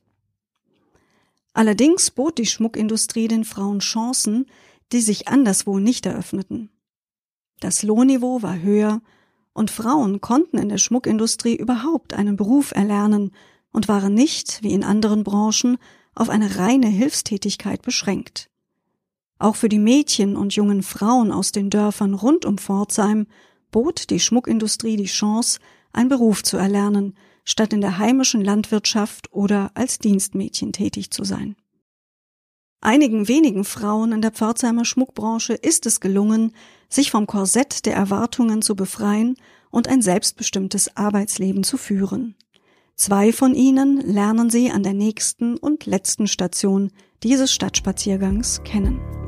Allerdings 1.55 2.11
bot 2.11 2.37
die 2.37 2.47
Schmuckindustrie 2.47 3.29
den 3.29 3.45
Frauen 3.45 3.79
Chancen, 3.79 4.47
die 4.93 5.01
sich 5.01 5.29
anderswo 5.29 5.79
nicht 5.79 6.05
eröffneten. 6.05 6.69
Das 7.61 7.83
Lohnniveau 7.83 8.43
war 8.43 8.61
höher 8.61 9.01
und 9.53 9.71
Frauen 9.71 10.21
konnten 10.21 10.59
in 10.59 10.69
der 10.69 10.79
Schmuckindustrie 10.79 11.57
überhaupt 11.57 12.12
einen 12.12 12.37
Beruf 12.37 12.73
erlernen 12.73 13.31
und 13.73 13.88
waren 13.88 14.12
nicht, 14.12 14.62
wie 14.62 14.73
in 14.73 14.85
anderen 14.85 15.23
Branchen, 15.23 15.79
auf 16.14 16.29
eine 16.29 16.59
reine 16.59 16.88
Hilfstätigkeit 16.88 17.83
beschränkt. 17.83 18.51
Auch 19.38 19.57
für 19.57 19.69
die 19.69 19.79
Mädchen 19.79 20.37
und 20.37 20.55
jungen 20.55 20.83
Frauen 20.83 21.31
aus 21.31 21.53
den 21.53 21.71
Dörfern 21.71 22.14
rund 22.14 22.45
um 22.45 22.59
Pforzheim 22.59 23.27
bot 23.71 24.11
die 24.11 24.21
Schmuckindustrie 24.21 24.97
die 24.97 25.05
Chance, 25.05 25.61
einen 25.93 26.09
Beruf 26.09 26.43
zu 26.43 26.57
erlernen, 26.57 27.17
statt 27.44 27.72
in 27.72 27.80
der 27.80 27.98
heimischen 27.98 28.42
Landwirtschaft 28.42 29.33
oder 29.33 29.70
als 29.74 29.98
Dienstmädchen 29.98 30.72
tätig 30.72 31.11
zu 31.11 31.24
sein. 31.24 31.57
Einigen 32.80 33.28
wenigen 33.28 33.64
Frauen 33.64 34.12
in 34.12 34.20
der 34.20 34.30
Pforzheimer 34.30 34.85
Schmuckbranche 34.85 35.54
ist 35.54 35.87
es 35.87 36.00
gelungen, 36.00 36.52
sich 36.88 37.11
vom 37.11 37.26
Korsett 37.26 37.87
der 37.87 37.94
Erwartungen 37.94 38.61
zu 38.61 38.76
befreien 38.76 39.37
und 39.70 39.88
ein 39.88 40.02
selbstbestimmtes 40.02 40.96
Arbeitsleben 40.96 41.64
zu 41.64 41.78
führen. 41.78 42.37
Zwei 42.94 43.33
von 43.33 43.54
ihnen 43.54 44.00
lernen 44.00 44.50
Sie 44.50 44.70
an 44.70 44.83
der 44.83 44.94
nächsten 44.94 45.57
und 45.57 45.87
letzten 45.87 46.26
Station 46.26 46.90
dieses 47.22 47.52
Stadtspaziergangs 47.52 48.62
kennen. 48.64 49.23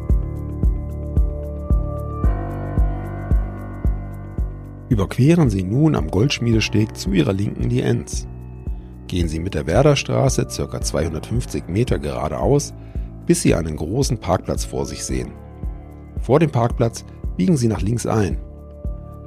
Überqueren 4.88 5.51
Sie 5.51 5.64
nun 5.64 5.96
am 5.96 6.11
Goldschmiedesteg 6.11 6.96
zu 6.96 7.11
Ihrer 7.12 7.33
Linken 7.33 7.68
die 7.68 7.83
Enz. 7.83 8.29
Gehen 9.09 9.29
Sie 9.29 9.40
mit 9.40 9.55
der 9.55 9.66
Werderstraße 9.66 10.46
ca. 10.46 10.81
250 10.81 11.68
Meter 11.68 11.99
geradeaus, 11.99 12.72
bis 13.27 13.42
Sie 13.42 13.55
einen 13.55 13.77
großen 13.77 14.18
Parkplatz 14.18 14.64
vor 14.64 14.87
sich 14.87 15.05
sehen. 15.05 15.33
Vor 16.20 16.38
dem 16.38 16.51
Parkplatz 16.51 17.05
biegen 17.37 17.57
Sie 17.57 17.66
nach 17.66 17.83
links 17.83 18.07
ein. 18.07 18.38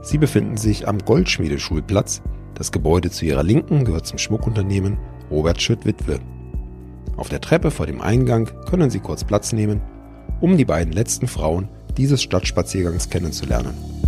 Sie 0.01 0.17
befinden 0.17 0.55
sich 0.55 0.87
am 0.87 0.99
Goldschmiedeschulplatz. 0.99 2.21
Das 2.55 2.71
Gebäude 2.71 3.09
zu 3.09 3.25
Ihrer 3.25 3.43
Linken 3.43 3.83
gehört 3.83 4.07
zum 4.07 4.17
Schmuckunternehmen 4.17 4.97
Robert 5.29 5.61
Schütt 5.61 5.85
Witwe. 5.85 6.19
Auf 7.17 7.27
der 7.27 7.41
Treppe 7.41 7.69
vor 7.69 7.85
dem 7.85 7.99
Eingang 7.99 8.49
können 8.69 8.89
Sie 8.89 8.99
kurz 8.99 9.25
Platz 9.25 9.51
nehmen, 9.51 9.81
um 10.39 10.55
die 10.55 10.65
beiden 10.65 10.93
letzten 10.93 11.27
Frauen 11.27 11.67
dieses 11.97 12.23
Stadtspaziergangs 12.23 13.09
kennenzulernen. 13.09 13.98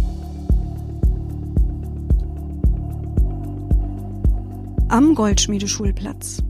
Am 4.92 5.16
Goldschmiedeschulplatz. 5.16 6.44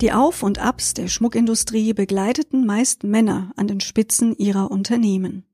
Die 0.00 0.12
Auf 0.12 0.44
und 0.44 0.60
Abs 0.60 0.94
der 0.94 1.08
Schmuckindustrie 1.08 1.94
begleiteten 1.94 2.64
meist 2.64 3.02
Männer 3.02 3.50
an 3.56 3.66
den 3.66 3.80
Spitzen 3.80 4.36
ihrer 4.36 4.70
Unternehmen. 4.70 5.44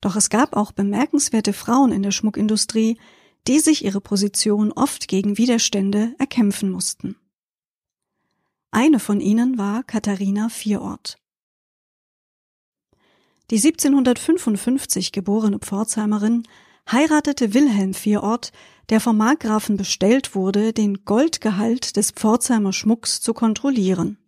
Doch 0.00 0.16
es 0.16 0.28
gab 0.28 0.56
auch 0.56 0.72
bemerkenswerte 0.72 1.52
Frauen 1.52 1.92
in 1.92 2.02
der 2.02 2.10
Schmuckindustrie, 2.10 2.98
die 3.46 3.60
sich 3.60 3.84
ihre 3.84 4.00
Position 4.00 4.72
oft 4.72 5.06
gegen 5.06 5.38
Widerstände 5.38 6.12
erkämpfen 6.18 6.72
mussten. 6.72 7.14
Eine 8.72 8.98
von 8.98 9.20
ihnen 9.20 9.58
war 9.58 9.84
Katharina 9.84 10.48
Vierort. 10.48 11.18
Die 13.52 13.58
1755 13.58 15.12
geborene 15.12 15.60
Pforzheimerin 15.60 16.42
heiratete 16.90 17.54
Wilhelm 17.54 17.94
Vierort, 17.94 18.52
der 18.88 19.00
vom 19.00 19.16
Markgrafen 19.16 19.76
bestellt 19.76 20.34
wurde, 20.34 20.72
den 20.72 21.04
Goldgehalt 21.04 21.96
des 21.96 22.10
Pforzheimer 22.10 22.72
Schmucks 22.72 23.20
zu 23.20 23.34
kontrollieren. 23.34 24.18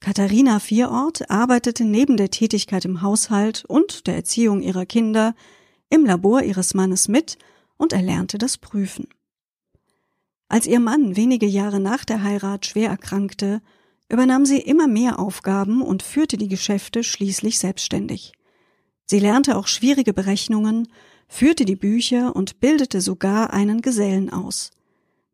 Katharina 0.00 0.58
Vierort 0.58 1.30
arbeitete 1.30 1.84
neben 1.84 2.16
der 2.16 2.30
Tätigkeit 2.30 2.84
im 2.84 3.00
Haushalt 3.00 3.64
und 3.66 4.06
der 4.06 4.16
Erziehung 4.16 4.60
ihrer 4.60 4.86
Kinder 4.86 5.34
im 5.88 6.04
Labor 6.04 6.42
ihres 6.42 6.74
Mannes 6.74 7.08
mit 7.08 7.38
und 7.76 7.92
erlernte 7.92 8.38
das 8.38 8.58
Prüfen. 8.58 9.08
Als 10.48 10.66
ihr 10.66 10.80
Mann 10.80 11.16
wenige 11.16 11.46
Jahre 11.46 11.80
nach 11.80 12.04
der 12.04 12.22
Heirat 12.22 12.66
schwer 12.66 12.90
erkrankte, 12.90 13.62
übernahm 14.08 14.44
sie 14.44 14.58
immer 14.58 14.86
mehr 14.86 15.18
Aufgaben 15.18 15.82
und 15.82 16.02
führte 16.02 16.36
die 16.36 16.48
Geschäfte 16.48 17.02
schließlich 17.02 17.58
selbstständig. 17.58 18.32
Sie 19.06 19.18
lernte 19.18 19.56
auch 19.56 19.66
schwierige 19.66 20.12
Berechnungen 20.12 20.88
führte 21.28 21.64
die 21.64 21.76
Bücher 21.76 22.34
und 22.34 22.60
bildete 22.60 23.00
sogar 23.00 23.52
einen 23.52 23.82
Gesellen 23.82 24.30
aus. 24.30 24.70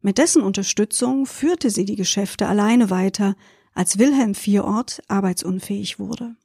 Mit 0.03 0.18
dessen 0.18 0.42
Unterstützung 0.42 1.26
führte 1.26 1.70
sie 1.70 1.85
die 1.85 1.96
Geschäfte 1.96 2.46
alleine 2.46 2.90
weiter, 2.90 3.37
als 3.74 3.98
Wilhelm 3.98 4.35
Vierort 4.35 5.03
arbeitsunfähig 5.09 5.98
wurde. 5.98 6.37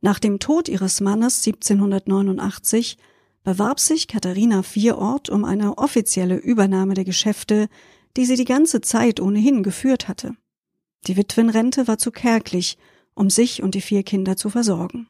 Nach 0.00 0.18
dem 0.18 0.38
Tod 0.38 0.68
ihres 0.68 1.00
Mannes 1.00 1.46
1789 1.46 2.96
bewarb 3.42 3.80
sich 3.80 4.08
Katharina 4.08 4.62
Vierort 4.62 5.30
um 5.30 5.44
eine 5.44 5.78
offizielle 5.78 6.36
Übernahme 6.36 6.94
der 6.94 7.04
Geschäfte, 7.04 7.68
die 8.16 8.24
sie 8.24 8.36
die 8.36 8.44
ganze 8.44 8.80
Zeit 8.80 9.20
ohnehin 9.20 9.62
geführt 9.62 10.08
hatte. 10.08 10.34
Die 11.06 11.16
Witwenrente 11.16 11.88
war 11.88 11.98
zu 11.98 12.10
kärglich, 12.10 12.76
um 13.14 13.30
sich 13.30 13.62
und 13.62 13.74
die 13.74 13.80
vier 13.80 14.02
Kinder 14.02 14.36
zu 14.36 14.50
versorgen. 14.50 15.08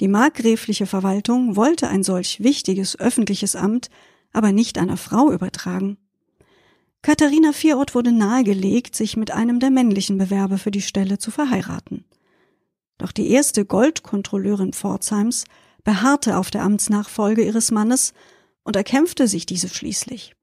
Die 0.00 0.08
markgräfliche 0.08 0.86
Verwaltung 0.86 1.56
wollte 1.56 1.88
ein 1.88 2.02
solch 2.02 2.42
wichtiges 2.42 2.98
öffentliches 2.98 3.54
Amt 3.56 3.90
aber 4.34 4.52
nicht 4.52 4.76
einer 4.76 4.98
Frau 4.98 5.32
übertragen. 5.32 5.96
Katharina 7.00 7.52
Vierort 7.52 7.94
wurde 7.94 8.12
nahegelegt, 8.12 8.94
sich 8.96 9.16
mit 9.16 9.30
einem 9.30 9.60
der 9.60 9.70
männlichen 9.70 10.18
Bewerber 10.18 10.58
für 10.58 10.70
die 10.70 10.82
Stelle 10.82 11.18
zu 11.18 11.30
verheiraten. 11.30 12.04
Doch 12.98 13.12
die 13.12 13.30
erste 13.30 13.64
Goldkontrolleurin 13.64 14.72
Pforzheims 14.72 15.44
beharrte 15.84 16.36
auf 16.36 16.50
der 16.50 16.62
Amtsnachfolge 16.62 17.44
ihres 17.44 17.70
Mannes 17.70 18.12
und 18.64 18.76
erkämpfte 18.76 19.28
sich 19.28 19.46
diese 19.46 19.68
schließlich. 19.68 20.34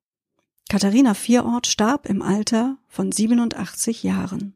Katharina 0.70 1.14
Vierort 1.14 1.68
starb 1.68 2.08
im 2.08 2.22
Alter 2.22 2.78
von 2.88 3.12
87 3.12 4.04
Jahren. 4.04 4.56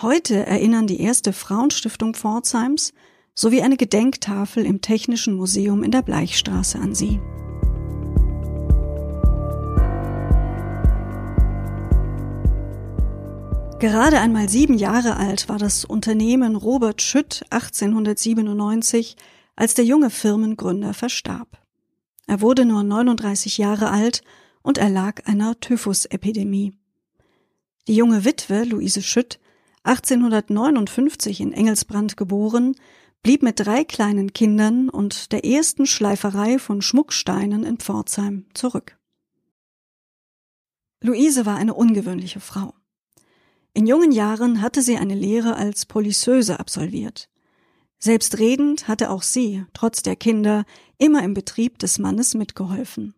Heute 0.00 0.46
erinnern 0.46 0.86
die 0.86 1.00
erste 1.00 1.32
Frauenstiftung 1.32 2.14
Pforzheims 2.14 2.94
sowie 3.34 3.62
eine 3.62 3.76
Gedenktafel 3.76 4.64
im 4.64 4.80
Technischen 4.80 5.34
Museum 5.34 5.82
in 5.82 5.90
der 5.90 6.02
Bleichstraße 6.02 6.78
an 6.78 6.94
sie. 6.94 7.20
Gerade 13.80 14.18
einmal 14.18 14.48
sieben 14.48 14.78
Jahre 14.78 15.16
alt 15.16 15.48
war 15.48 15.58
das 15.58 15.84
Unternehmen 15.84 16.56
Robert 16.56 17.02
Schütt 17.02 17.44
1897, 17.50 19.16
als 19.56 19.74
der 19.74 19.84
junge 19.84 20.10
Firmengründer 20.10 20.94
verstarb. 20.94 21.60
Er 22.26 22.40
wurde 22.40 22.64
nur 22.64 22.82
39 22.82 23.58
Jahre 23.58 23.90
alt 23.90 24.22
und 24.62 24.78
erlag 24.78 25.28
einer 25.28 25.60
Typhusepidemie. 25.60 26.72
Die 27.86 27.94
junge 27.94 28.24
Witwe 28.24 28.64
Luise 28.64 29.02
Schütt, 29.02 29.38
1859 29.82 31.42
in 31.42 31.52
Engelsbrand 31.52 32.16
geboren, 32.16 32.76
blieb 33.24 33.42
mit 33.42 33.58
drei 33.58 33.84
kleinen 33.84 34.34
Kindern 34.34 34.90
und 34.90 35.32
der 35.32 35.44
ersten 35.44 35.86
Schleiferei 35.86 36.58
von 36.58 36.82
Schmucksteinen 36.82 37.64
in 37.64 37.78
Pforzheim 37.78 38.44
zurück. 38.52 38.98
Luise 41.02 41.46
war 41.46 41.56
eine 41.56 41.74
ungewöhnliche 41.74 42.40
Frau. 42.40 42.74
In 43.72 43.86
jungen 43.86 44.12
Jahren 44.12 44.60
hatte 44.60 44.82
sie 44.82 44.98
eine 44.98 45.14
Lehre 45.14 45.56
als 45.56 45.86
Polisseuse 45.86 46.60
absolviert. 46.60 47.30
Selbstredend 47.98 48.88
hatte 48.88 49.10
auch 49.10 49.22
sie, 49.22 49.64
trotz 49.72 50.02
der 50.02 50.16
Kinder, 50.16 50.66
immer 50.98 51.22
im 51.22 51.32
Betrieb 51.32 51.78
des 51.78 51.98
Mannes 51.98 52.34
mitgeholfen. 52.34 53.14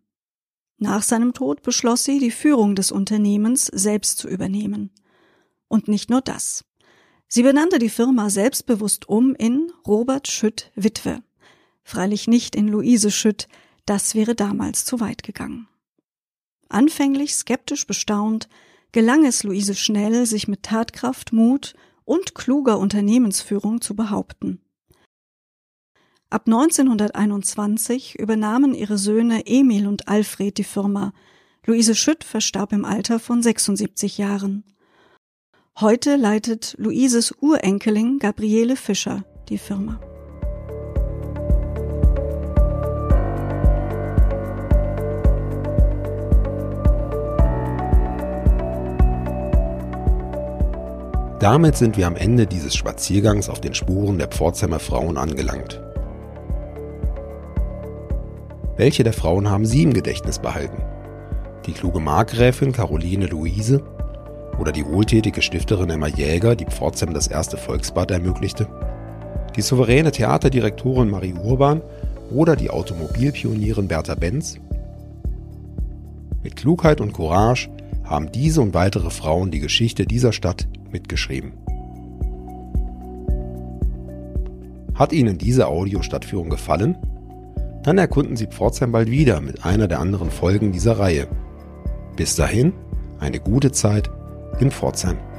Nach 0.78 1.02
seinem 1.02 1.32
Tod 1.32 1.62
beschloss 1.62 2.04
sie, 2.04 2.20
die 2.20 2.30
Führung 2.30 2.76
des 2.76 2.92
Unternehmens 2.92 3.66
selbst 3.66 4.18
zu 4.18 4.28
übernehmen. 4.28 4.92
Und 5.66 5.88
nicht 5.88 6.10
nur 6.10 6.20
das. 6.20 6.64
Sie 7.28 7.42
benannte 7.42 7.78
die 7.78 7.88
Firma 7.88 8.30
selbstbewusst 8.30 9.08
um 9.08 9.34
in 9.34 9.72
Robert 9.86 10.28
Schütt 10.28 10.70
Witwe. 10.74 11.22
Freilich 11.82 12.28
nicht 12.28 12.54
in 12.54 12.68
Luise 12.68 13.10
Schütt, 13.10 13.48
das 13.84 14.14
wäre 14.14 14.34
damals 14.34 14.84
zu 14.84 15.00
weit 15.00 15.22
gegangen. 15.22 15.68
Anfänglich 16.68 17.34
skeptisch 17.34 17.86
bestaunt, 17.86 18.48
gelang 18.92 19.24
es 19.24 19.42
Luise 19.42 19.74
schnell, 19.74 20.26
sich 20.26 20.48
mit 20.48 20.62
Tatkraft, 20.62 21.32
Mut 21.32 21.74
und 22.04 22.34
kluger 22.34 22.78
Unternehmensführung 22.78 23.80
zu 23.80 23.94
behaupten. 23.94 24.60
Ab 26.30 26.42
1921 26.46 28.18
übernahmen 28.18 28.74
ihre 28.74 28.98
Söhne 28.98 29.46
Emil 29.46 29.86
und 29.86 30.08
Alfred 30.08 30.58
die 30.58 30.64
Firma. 30.64 31.12
Luise 31.64 31.94
Schütt 31.94 32.24
verstarb 32.24 32.72
im 32.72 32.84
Alter 32.84 33.20
von 33.20 33.42
76 33.42 34.18
Jahren. 34.18 34.64
Heute 35.78 36.16
leitet 36.16 36.74
Luises 36.78 37.34
Urenkelin 37.42 38.18
Gabriele 38.18 38.76
Fischer 38.76 39.24
die 39.50 39.58
Firma. 39.58 40.00
Damit 51.40 51.76
sind 51.76 51.98
wir 51.98 52.06
am 52.06 52.16
Ende 52.16 52.46
dieses 52.46 52.74
Spaziergangs 52.74 53.50
auf 53.50 53.60
den 53.60 53.74
Spuren 53.74 54.16
der 54.16 54.28
Pforzheimer 54.28 54.78
Frauen 54.78 55.18
angelangt. 55.18 55.82
Welche 58.78 59.04
der 59.04 59.12
Frauen 59.12 59.50
haben 59.50 59.66
Sie 59.66 59.82
im 59.82 59.92
Gedächtnis 59.92 60.38
behalten? 60.38 60.82
Die 61.66 61.74
kluge 61.74 62.00
Markgräfin 62.00 62.72
Caroline 62.72 63.26
Luise 63.26 63.84
Oder 64.58 64.72
die 64.72 64.86
wohltätige 64.86 65.42
Stifterin 65.42 65.90
Emma 65.90 66.06
Jäger, 66.06 66.56
die 66.56 66.64
Pforzheim 66.64 67.12
das 67.12 67.26
erste 67.26 67.56
Volksbad 67.56 68.10
ermöglichte? 68.10 68.68
Die 69.54 69.62
souveräne 69.62 70.12
Theaterdirektorin 70.12 71.10
Marie 71.10 71.34
Urban 71.34 71.82
oder 72.30 72.56
die 72.56 72.70
Automobilpionierin 72.70 73.88
Bertha 73.88 74.14
Benz? 74.14 74.58
Mit 76.42 76.56
Klugheit 76.56 77.00
und 77.00 77.12
Courage 77.12 77.68
haben 78.04 78.30
diese 78.32 78.60
und 78.60 78.72
weitere 78.72 79.10
Frauen 79.10 79.50
die 79.50 79.60
Geschichte 79.60 80.06
dieser 80.06 80.32
Stadt 80.32 80.68
mitgeschrieben. 80.90 81.52
Hat 84.94 85.12
Ihnen 85.12 85.36
diese 85.36 85.66
Audiostadtführung 85.66 86.48
gefallen? 86.48 86.96
Dann 87.82 87.98
erkunden 87.98 88.36
Sie 88.36 88.46
Pforzheim 88.46 88.92
bald 88.92 89.10
wieder 89.10 89.40
mit 89.40 89.64
einer 89.64 89.88
der 89.88 90.00
anderen 90.00 90.30
Folgen 90.30 90.72
dieser 90.72 90.98
Reihe. 90.98 91.28
Bis 92.16 92.34
dahin, 92.34 92.72
eine 93.20 93.38
gute 93.38 93.72
Zeit 93.72 94.10
in 94.60 94.70
Pforzheim. 94.70 95.35